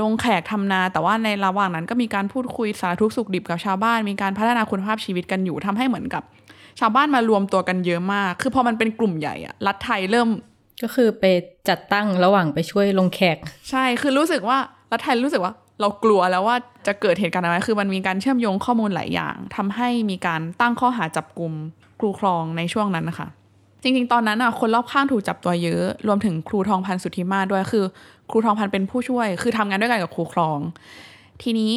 [0.00, 6.22] ลงแขกทำนา แต่ว่าในระหว่างนั้นก็มีการพูดคุยสารทุกสุขดิบกับชาวบ้าน มีการพัฒนาคุณภาพชีวิตกันอยู่ทำให้เหมือนกับ
[6.80, 10.28] ชาวบ้านมารวมตัวกันเยอะมาก คือพอมันเป็นกลุ่มใหญ่อะรัฐไทยเริ่ม
[10.82, 11.24] ก็คือไป
[11.68, 13.38] จัดตั้งระหว่างไปช่วยลงแขก
[13.70, 14.58] ใช่คือรู้สึกว่า
[14.92, 16.56] รัฐไทยรู้สึกว่า เรากลัวแล้วว่า
[16.86, 21.52] จะเกิดเหตุการณ์อะไร คือมันมีการเชื่อมโยงข้อมูลหลายอย่างทำให้มีการตั้งข้อหาจับกลุ่ม
[22.00, 23.28] ครูครองในช่วงนั้นนะคะ
[23.82, 27.84] จริงๆ ตอนนั้นอะคนรอบข้างถูกจับตัวเยอะ รวมถึงครูทองพันธ์สุทธิมาด้วย คือ
[28.30, 30.58] ครูทองพันธ์เป็นผู้ช่วย คือทำงานด้วยกันกับครูครอง
[31.42, 31.72] ทีนี้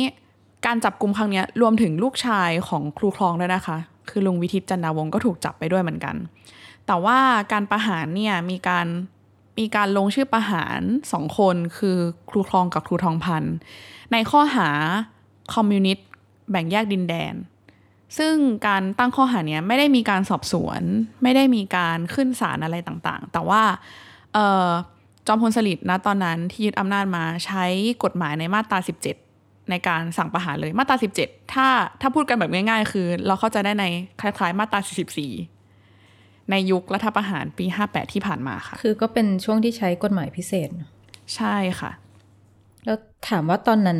[0.65, 3.77] การจับกลุ่มครั้งนี้รวมถึงลูกชายของครูครองด้วยนะคะ
[4.09, 6.15] คือลุงวิทิตจันดาวงก็ถูกจับไปด้วยเหมือนกัน
[6.87, 7.17] แต่ว่า
[7.51, 8.87] การประหารเนี่ยมีการ
[9.59, 10.79] มีการลงชื่อประหาร
[11.11, 11.97] สองคนคือ
[12.29, 13.55] ครูครองกับครูทองพันธ์
[14.11, 14.69] ในข้อหา
[15.55, 16.07] คอมมิวนิสต์
[16.51, 17.33] แบ่งแยกดินแดน
[18.17, 18.35] ซึ่ง
[18.67, 20.81] การตั้งข้อหาเนี้ยไม่ได้มีการสอบสวน
[21.23, 23.61] ไม่ได้มีการขึ้นศาลอะไรต่างๆ แต่ว่า
[25.27, 27.65] จอมพลสฤษดิ์นะตอนนั้นที่ยึดอำนาจมาใช้
[28.03, 28.79] กฎหมายในมาตรา
[29.23, 31.67] 17 ในการสั่งประหารเลยมาตรา 17 ถ้า
[32.01, 33.85] ถ้าพูดกันแบบง่ายๆ คือ เราเข้าใจได้ใน
[34.21, 34.79] คล้ายๆ มาตรา
[35.19, 35.56] 44
[36.51, 40.89] ในยุครัฐประหารปี 58 ที่ผ่านมาค่ะ คือก็เป็นช่วงที่ใช้กฎหมายพิเศษเนอะ
[41.35, 41.91] ใช่ค่ะ
[42.85, 42.97] แล้ว
[43.29, 43.99] ถามว่าตอนนั้น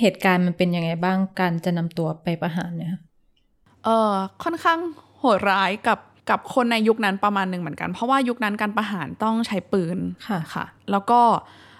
[0.00, 2.90] เหตุการณ์มันเป็นยังไงบ้างการจะนำตัวไปประหารเนี่ย
[3.84, 4.78] เออค่อนข้าง
[5.18, 5.98] โหดร้ายกับ
[6.30, 9.98] กับคนในยุคนั้นประมาณหนึ่งเหมือนกัน เพราะว่ายุคนั้นการประหารต้องใช้ปืน
[10.28, 11.20] ค่ะค่ะ แล้วก็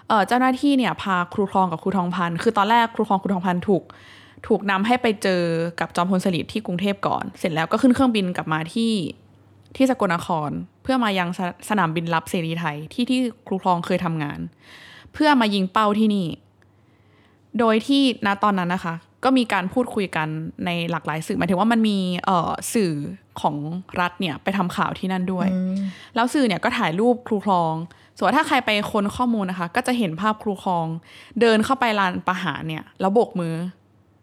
[0.07, 3.83] เอ่อเจ้าหน้าที่เนี่ยพาครูคลองกับครูทองพันธ์คือตอนแรกครูคลองครูทองพันธ์ถูก
[4.47, 5.41] ถูกนำให้ไปเจอ
[5.79, 8.91] กับจอมพลสฤษดิ์ที่กรุงเทพก่อน เสร็จแล้วก็ขึ้นเครื่องบินกลับมาที่
[9.75, 10.49] ที่สกลนคร
[10.83, 14.39] เพื่อมายังสสนามบินรับเสรีไทยที่ที่ครูคลองเคยทำงาน
[15.13, 16.27] เพื่อมายิงเป้าที่นี่
[17.59, 20.27] โดยที่ณตอนนั้นนะคะ ก็มีการพูดคุยกัน
[20.65, 22.93] ในหลากหลายสื่อหมายถึงว่ามันมีเอ่อสื่อ
[23.41, 23.55] ของ
[23.99, 25.47] รัฐเนี่ยไปทำข่าวที่นั่นด้วย
[26.15, 27.73] แล้วสื่อเนี่ยก็ถ่ายรูปครูคลอง
[28.17, 30.87] ส่วนถ้าใครไปค้นข้อมูลนะคะ ก็จะเห็นภาพครูคลอง
[31.41, 33.55] เดินเข้าไปลานประหารเนี่ย แล้วโบกมือ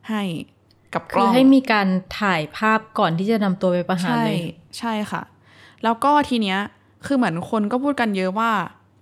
[0.09, 0.23] ให้
[0.95, 1.89] กับกคืล้อองให้มีการ
[2.21, 4.41] ถ่ายภาพก่อนที่จะนำตัวไปประหารใช่เลย
[4.79, 5.23] ใช่ค่ะ
[5.85, 6.59] แล้วก็ทีเนี้ย
[7.07, 8.51] คือเหมือนคนก็พูดกันเยอะว่า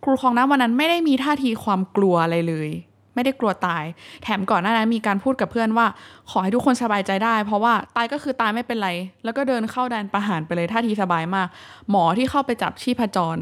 [0.05, 2.71] ครูคองนะวันนั้นไม่ได้มีท่าทีความกลัวอะไรเลย
[3.15, 3.85] ไม่ได้กลัวตาย
[4.23, 5.87] แถมก่อนหน้านั้นมีการพูดกับเพื่อนว่า
[6.31, 8.91] ขอให้ทุกคนสบายใจได้ เพราะว่าตายก็คือตายไม่เป็นไร
[9.25, 11.49] แล้วก็เดินเข้าแดนประหารไปเลยท่าทีสบายมาก
[11.91, 13.39] หมอที่เข้าไปจับชีพจร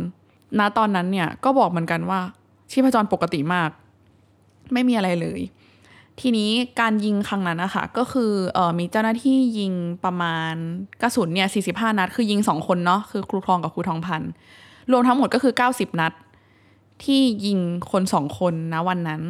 [0.59, 2.21] ณตอนนั้นเนี่ยก็บอกเหมือนกันว่า
[2.73, 3.71] ชีพจรปกติมาก
[4.73, 5.41] ไม่มีอะไรเลย
[6.21, 6.51] ทีนี้
[6.81, 9.73] การยิงครั้งนั้นนะคะก็คือเออมีเจ้าหน้าที่ยิง
[10.05, 10.55] ประมาณ
[11.03, 14.31] กระสุนเนี่ย45 นัด คือยิงสองคนเนาะคือครูคลองกับครูทองพันธ์
[14.91, 16.13] รวมทั้งหมดก็คือ 90 นัด
[17.05, 17.59] ที่ยิง
[17.91, 19.23] คนสองคนนะวันนั้น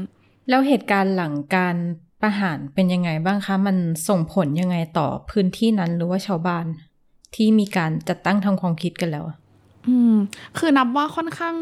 [0.48, 1.76] แล้วเหตุการณ์หลังการ
[2.22, 3.76] ประหารเป็นยังไงบ้างคะ มัน
[4.08, 6.64] ส่งผลยังไงต่อพื้นที่นั้นหรือว่าชาวบ้าน
[7.34, 9.36] ที่มีการจัดตั้งทางความคิดกันแล้วอะ
[9.88, 10.14] อืม
[10.58, 11.54] คือนับว่าค่อนข้าง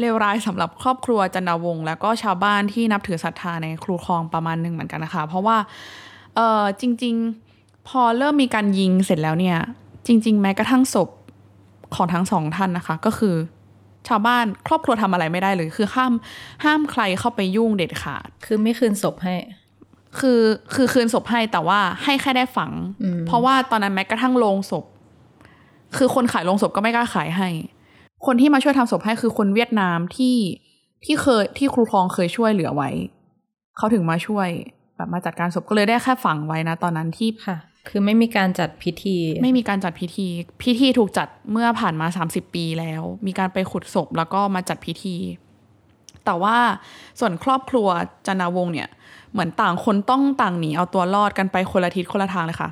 [0.00, 5.56] เลวร้ายสำหรับครอบครัวจันดาวงศ์แล้วก็ชาวบ้านที่นับถือศรัทธาในครูคลองประมาณหนึ่งเหมือนกันนะคะ เพราะว่า
[6.34, 7.14] เออจริง
[7.52, 9.58] ๆ พอเริ่มมีการยิงเสร็จแล้วเนี่ย
[10.06, 11.08] จริง ๆ แม้กระทั่งศพ
[11.94, 13.34] ของทั้งสองท่านนะคะ ก็คือ
[14.08, 16.12] ชาวบ้านครอบครัวทำอะไรไม่ได้เลย คือห้าม
[16.64, 19.36] ห้ามใครเข้าไปยุ่งเด็ดขาด คือไม่คืนศพให้
[20.18, 20.40] คือ
[20.74, 22.70] คือคืนศพให้แต่ว่าให้แค่ได้ฝัง
[23.02, 24.84] อืมเพราะว่าตอนนั้นแม้กระทั่งโลงศพ
[25.96, 27.48] คือคนขายโลงศพก็ไม่กล้าขายให้
[28.26, 30.36] คนที่มาช่วยทำศพให้คือคนเวียดนามที่
[31.04, 32.90] ที่เคยที่ครูคลองเคยช่วยเหลือไว้
[33.76, 34.48] เขาถึงมาช่วย
[34.96, 37.56] แบบมาจัดการศพก็เลยได้แค่ฝังไว้นะ ตอนนั้นที่ค่ะ
[37.88, 40.26] คือไม่มีการจัดพิธี ไม่มีการจัดพิธี
[40.62, 45.16] พิธีถูกจัดเมื่อผ่านมาสามสิบปีแล้ว มีการไปขุดศพแล้วก็มาจัดพิธี
[46.24, 46.56] แต่ว่า
[47.20, 47.88] ส่วนครอบครัว
[48.26, 48.88] จันนาวงศ์เนี่ย
[49.32, 52.70] เหมือนต่างคนต้องต่างหนีเอาตัวรอดกันไปคนละทิศคนละทางเลยค่ะ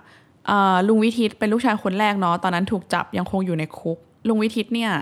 [0.51, 4.93] อ่าลุงวิทิตเป็นลูกชายคนแรกเนาะตอนนั้นถูกจับยังคงอยู่ในคุก ลุงวิทิตเนี่ย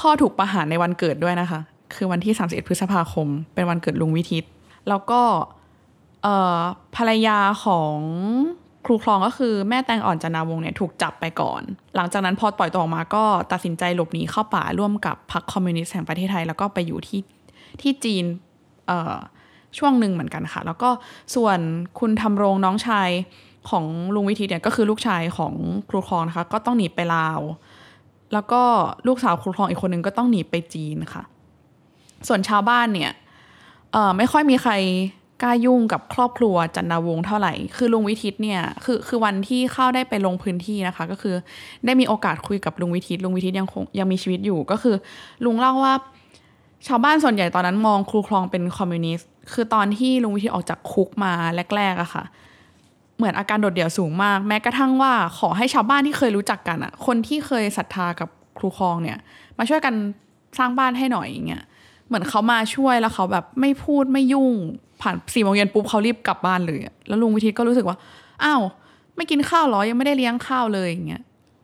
[0.00, 1.60] พ่อถูกประหารในวันเกิดด้วยนะคะ
[1.94, 4.44] คือวันที่ 31 พฤษภาคม เป็นวันเกิดลุงวิทิต
[4.88, 5.20] แล้วก็
[6.22, 6.28] เอ
[6.96, 7.96] ภรรยาของ
[8.86, 11.62] ครูคลองก็คือแม่แตงอ่อนจันนาวงเนี่ยถูกจับไปก่อน
[11.96, 17.20] หลังจากนั้นพอปล่อยตัวออกมาก็ตัดสินใจหลบหนีเข้าป่าร่วมกับพรรคคอมมิวนิสต์แห่งประเทศไทย แล้วก็ไปอยู่ที่
[17.80, 18.24] ที่จีน
[18.86, 19.16] เอ่อ
[19.78, 20.90] ช่วงหนึ่งเหมือนกันค่ะ แล้วก็
[21.34, 21.58] ส่วน
[22.00, 23.08] คุณทำรงน้องชาย
[23.70, 23.84] ของ
[24.14, 25.54] ลุงวิทิตเนี่ยก็คือลูกชายของ
[25.88, 27.40] ครูคลองนะคะ ก็ต้องหนีไปลาว
[28.32, 28.62] แล้วก็
[29.06, 31.22] ลูกสาวครูคลองอีกคนนึงก็ต้องหนีไปจีนค่ะ
[32.28, 33.12] ส่วนชาวบ้านเนี่ย
[34.16, 34.72] ไม่ค่อยมีใคร
[35.42, 41.34] กล้ายุ่งกับครอบครัวจันนาวงเท่าไหร่ คือลุงวิทิตเนี่ย คือ คือวันที่เข้าได้ไปลงพื้นที่นะคะ ก็คือ
[41.84, 44.96] ได้มีโอกาสคุยกับลุงวิทิต ลุงวิทิตยังคงยังมีชีวิตอยู่ ก็คือ
[45.44, 45.94] ลุงเล่าว่า
[46.86, 51.32] ชาวบ้านส่วนใหญ่ตอนนั้นมองครูคลองเป็นคอมมิวนิสต์ คือตอนที่ลุงวิทิตออกจากคุกมา
[51.76, 52.24] แรกๆอะค่ะ
[53.20, 58.28] เหมือนอาการโดดเดี่ยวสูงมาก แม้กระทั่งว่าขอให้ชาวบ้านที่เคยรู้จักกันอะคนที่เคยศรัทธากับ
[58.58, 59.18] ครูคลองเนี่ย
[59.58, 59.94] มาช่วยกัน
[60.58, 61.62] สร้างบ้านให้หน่อยอย่างเงี้ย
[62.06, 64.50] เหมือนเขามาช่วยแล้วเขาแบบไม่พูดไม่ยุ่ง
[65.02, 67.96] ผ่านสี่โมงเย็นปุ๊บเขารีบกลับบ้านเลยอะแล้วลุงวิทิตก็รู้สึกว่า
[68.44, 68.60] อ้าว
[69.16, 71.22] ไม่กินข้าวเหรอยังไม่ได้เลี้ยงข้าวเลยอย่างเงี้ย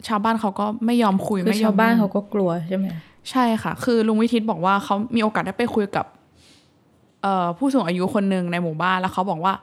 [0.09, 2.87] ชาวบ้านเขาก็ไม่ยอมคุยคือไม่ยอชามวบ้านยุ่งเขาก็กลัวใช่ไหม
[3.31, 6.07] ใช่ค่ะ คือลุงวิทิตบอกว่าเขามีโอกาสได้ไปคุยกับ
[7.23, 9.55] เอ่อผู้สูงอายุคนหนึ่งในหมู่บ้านแล้วเขาบอกว่า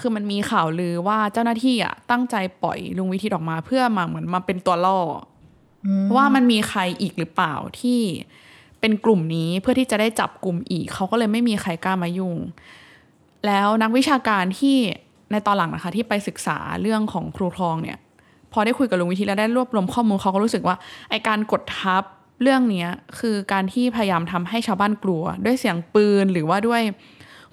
[0.00, 4.98] คือมันมีข่าวลือว่าเจ้าหน้าที่อะตั้งใจปล่อยลุงวิทิตออกมาเพื่อมาเหมือนมาเป็นตัวล่อ
[5.86, 8.00] อว่ามันมีใครอีกหรือเปล่าที่
[8.80, 12.36] เป็นกลุ่มนี้เพื่อที่จะได้จับกลุ่มอีก เขาก็เลยไม่มีใครกล้ามายุ่ง
[13.46, 14.76] แล้วนักวิชาการที่
[15.30, 17.98] ในตอนหลังนะคะ ที่ไปศึกษาเรื่องของครูคลองเนี่ย
[18.52, 20.76] พอได้คุยกับลุงวิทิตแล้วได้รวบรวมข้อมูลเขาก็รู้สึกว่า
[21.10, 22.02] ไอการกดทับ
[22.42, 26.82] เรื่องเนี้ยคือการที่พยายามทำให้ชาวบ้านกลัว ด้วยเสียงปืนหรือว่าด้วย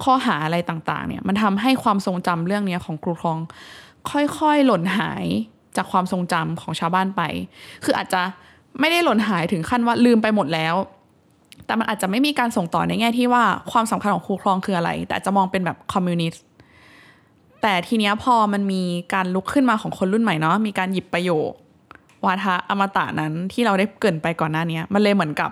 [0.03, 3.39] ข้อหาอะไรต่างๆเนี่ยมันทำให้ความทรงจำเรื่องเนี้ยของครูคลอง
[4.39, 5.25] ค่อยๆ หล่นหาย
[5.75, 7.21] จากความทรงจำของชาวบ้านไป
[7.83, 8.21] คืออาจจะ
[8.79, 10.75] ไม่ได้หล่นหายถึงขั้นว่าลืมไปหมดแล้ว
[11.65, 16.43] แต่มันอาจจะไม่มีการส่งต่อในแง่ที่ว่าความสำคัญของครูคลองคืออะไร แต่อาจจะมองเป็นแบบคอมมิวนิสต์
[17.61, 18.83] แต่ทีเนี้ยพอมันมี
[19.13, 21.51] การลุกขึ้นมาของคนรุ่นใหม่เนาะมีการหยิบประโยค
[22.25, 25.51] วาทะอมตะนั้นที่เราได้เกินไปก่อนหน้านี้มันเลยเหมือนกับ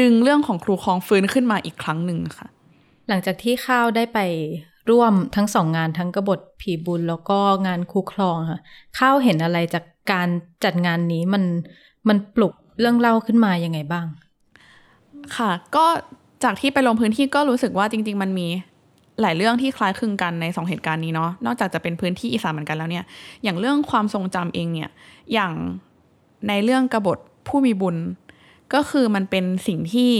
[0.00, 2.48] ดึงเรื่องของครูคลองฟื้นขึ้นมาอีกครั้งหนึ่งค่ะ
[3.08, 4.18] หลังจากที่ข้าวได้ไป
[4.90, 8.60] ร่วมทั้งสองงานทั้งกบฏผีบุญแล้วก็งานคูคลองค่ะ
[8.98, 10.28] ข้าวเห็นอะไรจากการ
[10.64, 11.44] จัดงานนี้มัน
[12.08, 14.06] มันปลุกเรื่องเล่าขึ้นมายังไงบ้าง
[15.36, 15.86] ค่ะ ก็
[16.44, 18.48] จากที่ไปลงพื้นที่ก็รู้สึกว่าจริง ๆ มันมี
[19.20, 23.04] หลายเรื่องที่คล้ายคลึงกันในสองเหตุการณ์นี้เนาะนอกจากจะเป็นพื้นที่อีสานเหมือนกันแล้วเนี่ย
[23.42, 24.90] อย่างเรื่องความทรงจำเองเนี่ย
[25.32, 25.52] อย่าง
[26.48, 27.18] ในเรื่องกบฏ
[27.48, 27.96] ผู้มีบุญ
[28.74, 30.12] ก็คือมันเป็นสิ่งที่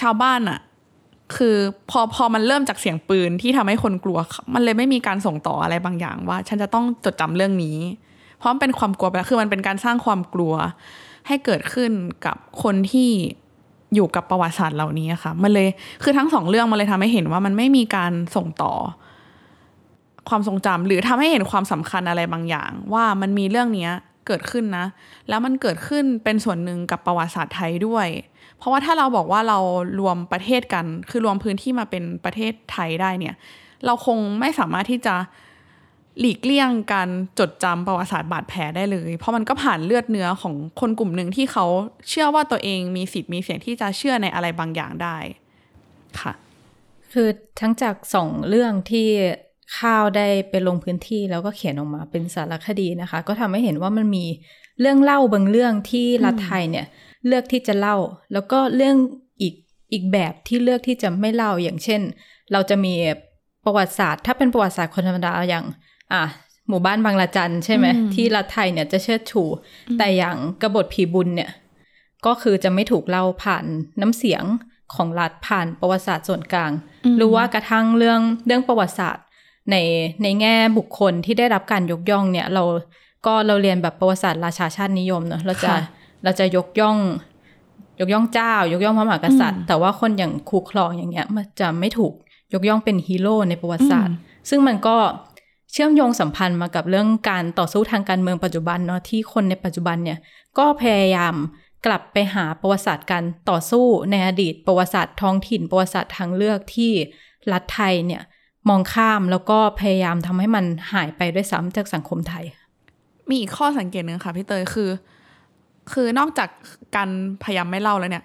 [0.00, 0.58] ชาวบ้านอะ
[1.36, 1.56] คือ
[1.90, 4.18] พอพอมันเริ่มจากเสียงปืนที่ทำให้คนกลัว
[4.54, 7.78] มันเลยไม่มีการส่งต่ออะไรบางอย่างว่า ฉันจะต้องจดจำเรื่องนี้
[8.38, 10.54] เพราะมันเป็นความกลัวไปแล้วคือมันเป็นการสร้างความกลัว
[11.26, 11.90] ให้เกิดขึ้น
[12.26, 13.10] กับคนที่
[13.94, 15.68] อยู่กับประวัติศาสตร์เหล่านี้ค่ะมันเลย
[16.02, 18.72] คือทั้งสองเรื่องมันเลยทำให้เห็นว่ามันไม่มีการส่งต่อ
[20.28, 23.92] ความทรงจำหรือทำให้เห็นความสำคัญอะไรบางอย่าง ว่ามันมีเรื่องเนี้ย
[24.26, 24.86] เกิดขึ้นนะ
[25.28, 28.06] แล้วมันเกิดขึ้นเป็นส่วนหนึ่งกับประวัติศาสตร์ไทยด้วย
[28.60, 29.58] เพราะว่าถ้าเราบอกว่าเรา
[30.00, 33.34] รวมประเทศกัน คือรวมพื้นที่มาเป็นประเทศไทยได้เนี่ย
[33.86, 35.14] เราคงไม่สามารถที่จะ
[36.20, 41.66] หลีกเลี่ยงการจดจำประวัติศาสตร์บาดแผลได้เลย เพราะมันก็ผ่านเลือดเนื้อของคนกลุ่มหนึ่งที่เขา
[42.08, 45.16] เชื่อว่าตัวเองมีสิทธิ์มีเสียงที่จะเชื่อในอะไรบางอย่างได้
[46.20, 46.32] ค่ะ
[47.12, 47.28] คือ
[47.60, 49.08] ทั้งจากสองเรื่องที่
[49.78, 54.24] ข้าวได้ไปลงพื้นที่แล้วก็เขียนออกมาเป็นสารคดีนะคะ ก็ทำให้เห็นว่ามันมี
[54.80, 56.86] เรื่องเล่าบางเรื่องที่รัฐไทยเนี่ย
[57.26, 57.96] เลือกที่จะเล่า
[58.32, 58.96] แล้วก็เรื่อง
[59.42, 59.54] อีก
[59.92, 62.00] อีกแบบที่เลือกที่จะไม่เล่าอย่างเช่น
[62.52, 62.94] เราจะมี
[63.64, 65.64] ประวัติศาสตร์ ถ้าเป็นประวัติศาสตร์คนธรรมดาอย่าง
[66.12, 66.22] อะ
[66.68, 69.42] หมู่บ้านบางละจันใช่ไหมอืมที่รัฐไทยเนี่ยจะเชิดชู
[69.98, 71.50] แต่อย่างกบฏผีบุญเนี่ย
[72.26, 73.64] ก็คือจะไม่ถูกเล่าผ่าน
[74.00, 74.44] น้ำเสียง
[74.94, 76.72] ของรัฐผ่านประวัติศาสตร์ส่วนกลาง
[77.16, 79.24] หรือว่ากระทั่งเรื่องเรื่องประวัติศาสตร์
[79.70, 79.76] ใน
[80.22, 82.62] ในแง่บุคคลที่ได้รับการยกย่องเนี่ยเรา
[83.26, 85.80] ก็เราเรียนแบบประวัติศาสตร์ราชาชาตินิยมเนอะเราจะค่ะ
[86.24, 86.98] เราจะยกย่อง
[88.00, 92.12] ยกย่องเจ้า ยกย่องพระมหากษัตริย์ แต่ว่าคนอย่างครูคลองอย่างเงี้ย มันจะไม่ถูก
[92.54, 94.16] ยกย่องเป็นฮีโร่ในประวัติศาสตร์
[94.48, 94.96] ซึ่งมันก็
[95.72, 100.18] เชื่อมโยงสัมพันธ์มากับเรื่องการต่อสู้ทางการเมืองปัจจุบันเนาะที่คนในปัจจุบันเนี่ย
[100.58, 101.34] ก็พยายาม
[101.86, 106.92] กลับไปหาประวัติศาสตร์การต่อสู้ในอดีต ประวัติศาสตร์ท้องถิ่น ประวัติศาสตร์ทางเลือกที่
[107.52, 108.22] รัฐไทยเนี่ย
[108.68, 112.44] มองข้ามแล้วก็พยายามทำให้มันหายไปด้วยซ้ำจากสังคมไทย
[113.28, 114.90] มีอีกข้อสังเกตหนึ่งค่ะพี่เตยคือ
[115.92, 116.48] คือนอกจาก
[116.96, 117.08] การ
[117.42, 118.24] พยายามไม่เล่าแล้วเนี่ย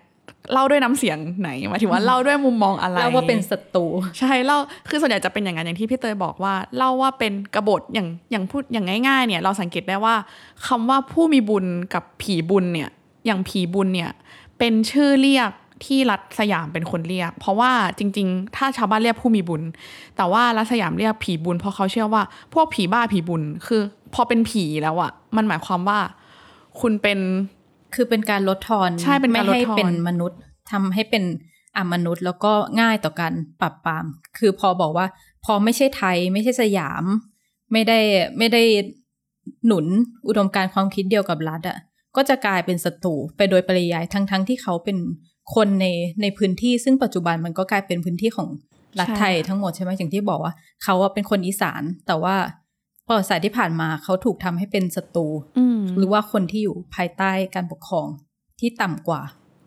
[0.54, 3.86] เล่าด้วยน้ำเสียงไหนหมายถึงว่าเล่าด้วยมุมมองอะไรเล่าว่าเป็นศัตรู
[4.20, 4.58] ใช่เล่า
[4.90, 10.16] คือส่วนใหญ่จะเป็นอย่างนั้นอย่างที่พี่เตยบอกว่าเล่าว่าเป็นกบฏอย่างอย่างพูดอย่างง่ายๆเนี่ยเราสังเกตได้ว่า
[10.68, 12.90] คำว่าผู้มีบุญกับผีบุญเนี่ย
[13.26, 14.12] อย่างผีบุญเนี่ย
[14.58, 15.52] เป็นชื่อเรียก
[15.86, 19.62] ที่รัฐสยามเป็นคนเรียก เพราะว่าจริง ๆ ถ้าชาวบ้านเรียกผู้มีบุญ
[20.18, 22.24] แต่ว่ารัฐสยามเรียกผีบุญเพราะเขาเชื่อว่า
[22.54, 23.82] พวกผีบ้าผีบุญคือ
[24.14, 26.00] พอเป็นผีแล้วอะมันหมายความว่า
[26.80, 27.20] คุณเป็น
[27.96, 30.40] คือเป็นการลดทอนใช่เป็นการลดทอนไม่ให้เป็นมนุษย์
[30.72, 31.24] ทำให้เป็น
[31.78, 34.06] อมนุษย์แล้วก็ง่ายต่อการปรับปราม
[34.38, 35.06] คือพอบอกว่า
[35.46, 37.04] พอไม่ใช่ไทย ไม่ใช่สยาม
[37.72, 38.00] ไม่ได้
[38.38, 38.64] ไม่ได้
[39.66, 39.86] หนุน
[40.28, 41.78] อุดมการณ์ความคิดเดียวกับรัฐอะ่ะ
[42.16, 44.98] ก็จะกลายเป็นศัตรูไปโดยปริยายทั้งทั้งที่เขาเป็น
[45.56, 45.86] คนใน
[46.22, 48.50] ในพื้นที่ซึ่งปัจจุบันมันก็กลายเป็นพื้นที่ของ
[49.00, 50.54] รัฐไทยทั้งหมดใช่ไหมอย่างที่บอกว่า
[50.84, 52.36] เขาอะเป็นคนอีสานแต่ว่า
[53.08, 58.08] ประวัติศาสตร์ที่ผ่านมาเขาถูกทำให้เป็นศัตรูอืมหรือว่าคนที่อยู่ภายใต้การปกครอง
[58.60, 59.22] ที่ต่ำกว่า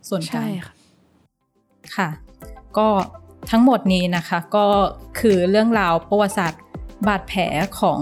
[0.09, 0.75] ส่วนกลาใช่งค่ะ
[1.97, 2.09] ค่ะ
[2.79, 2.89] ก็
[3.51, 4.67] ทั้งหมดนี้นะคะก็
[5.21, 6.63] คือเรื่องราวประวัติศาสตร์
[7.07, 7.43] บาดแผล
[7.81, 8.01] ของ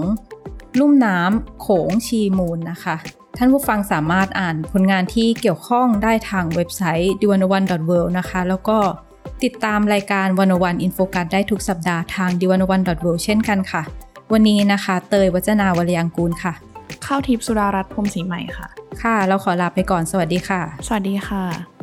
[0.78, 2.96] ลุ่มน้ำโขงชีมูลนะคะ
[3.38, 7.64] ท่านผู้ฟังสามารถอ่านผลงานที่เกี่ยวข้องได้ทางเว็บไซต์ d 1 1 w o r l
[8.06, 8.78] d นะคะ แล้วก็
[9.44, 12.82] ติดตามรายการวันวันอินโฟกัสได้ทุกสัปดาห์ทาง d 1 1 w o r l
[13.16, 13.82] d เช่นกันค่ะ
[14.32, 16.52] วันนี้นะคะ เตยวัจนาวรยังกูลค่ะ
[17.06, 18.66] ข้าวทิพย์สุดารัตน์พรหมศรีใหม่ค่ะ
[19.02, 21.75] ค่ะ เราขอลาไปก่อนสวัสดีค่ะ สวัสดีค่ะ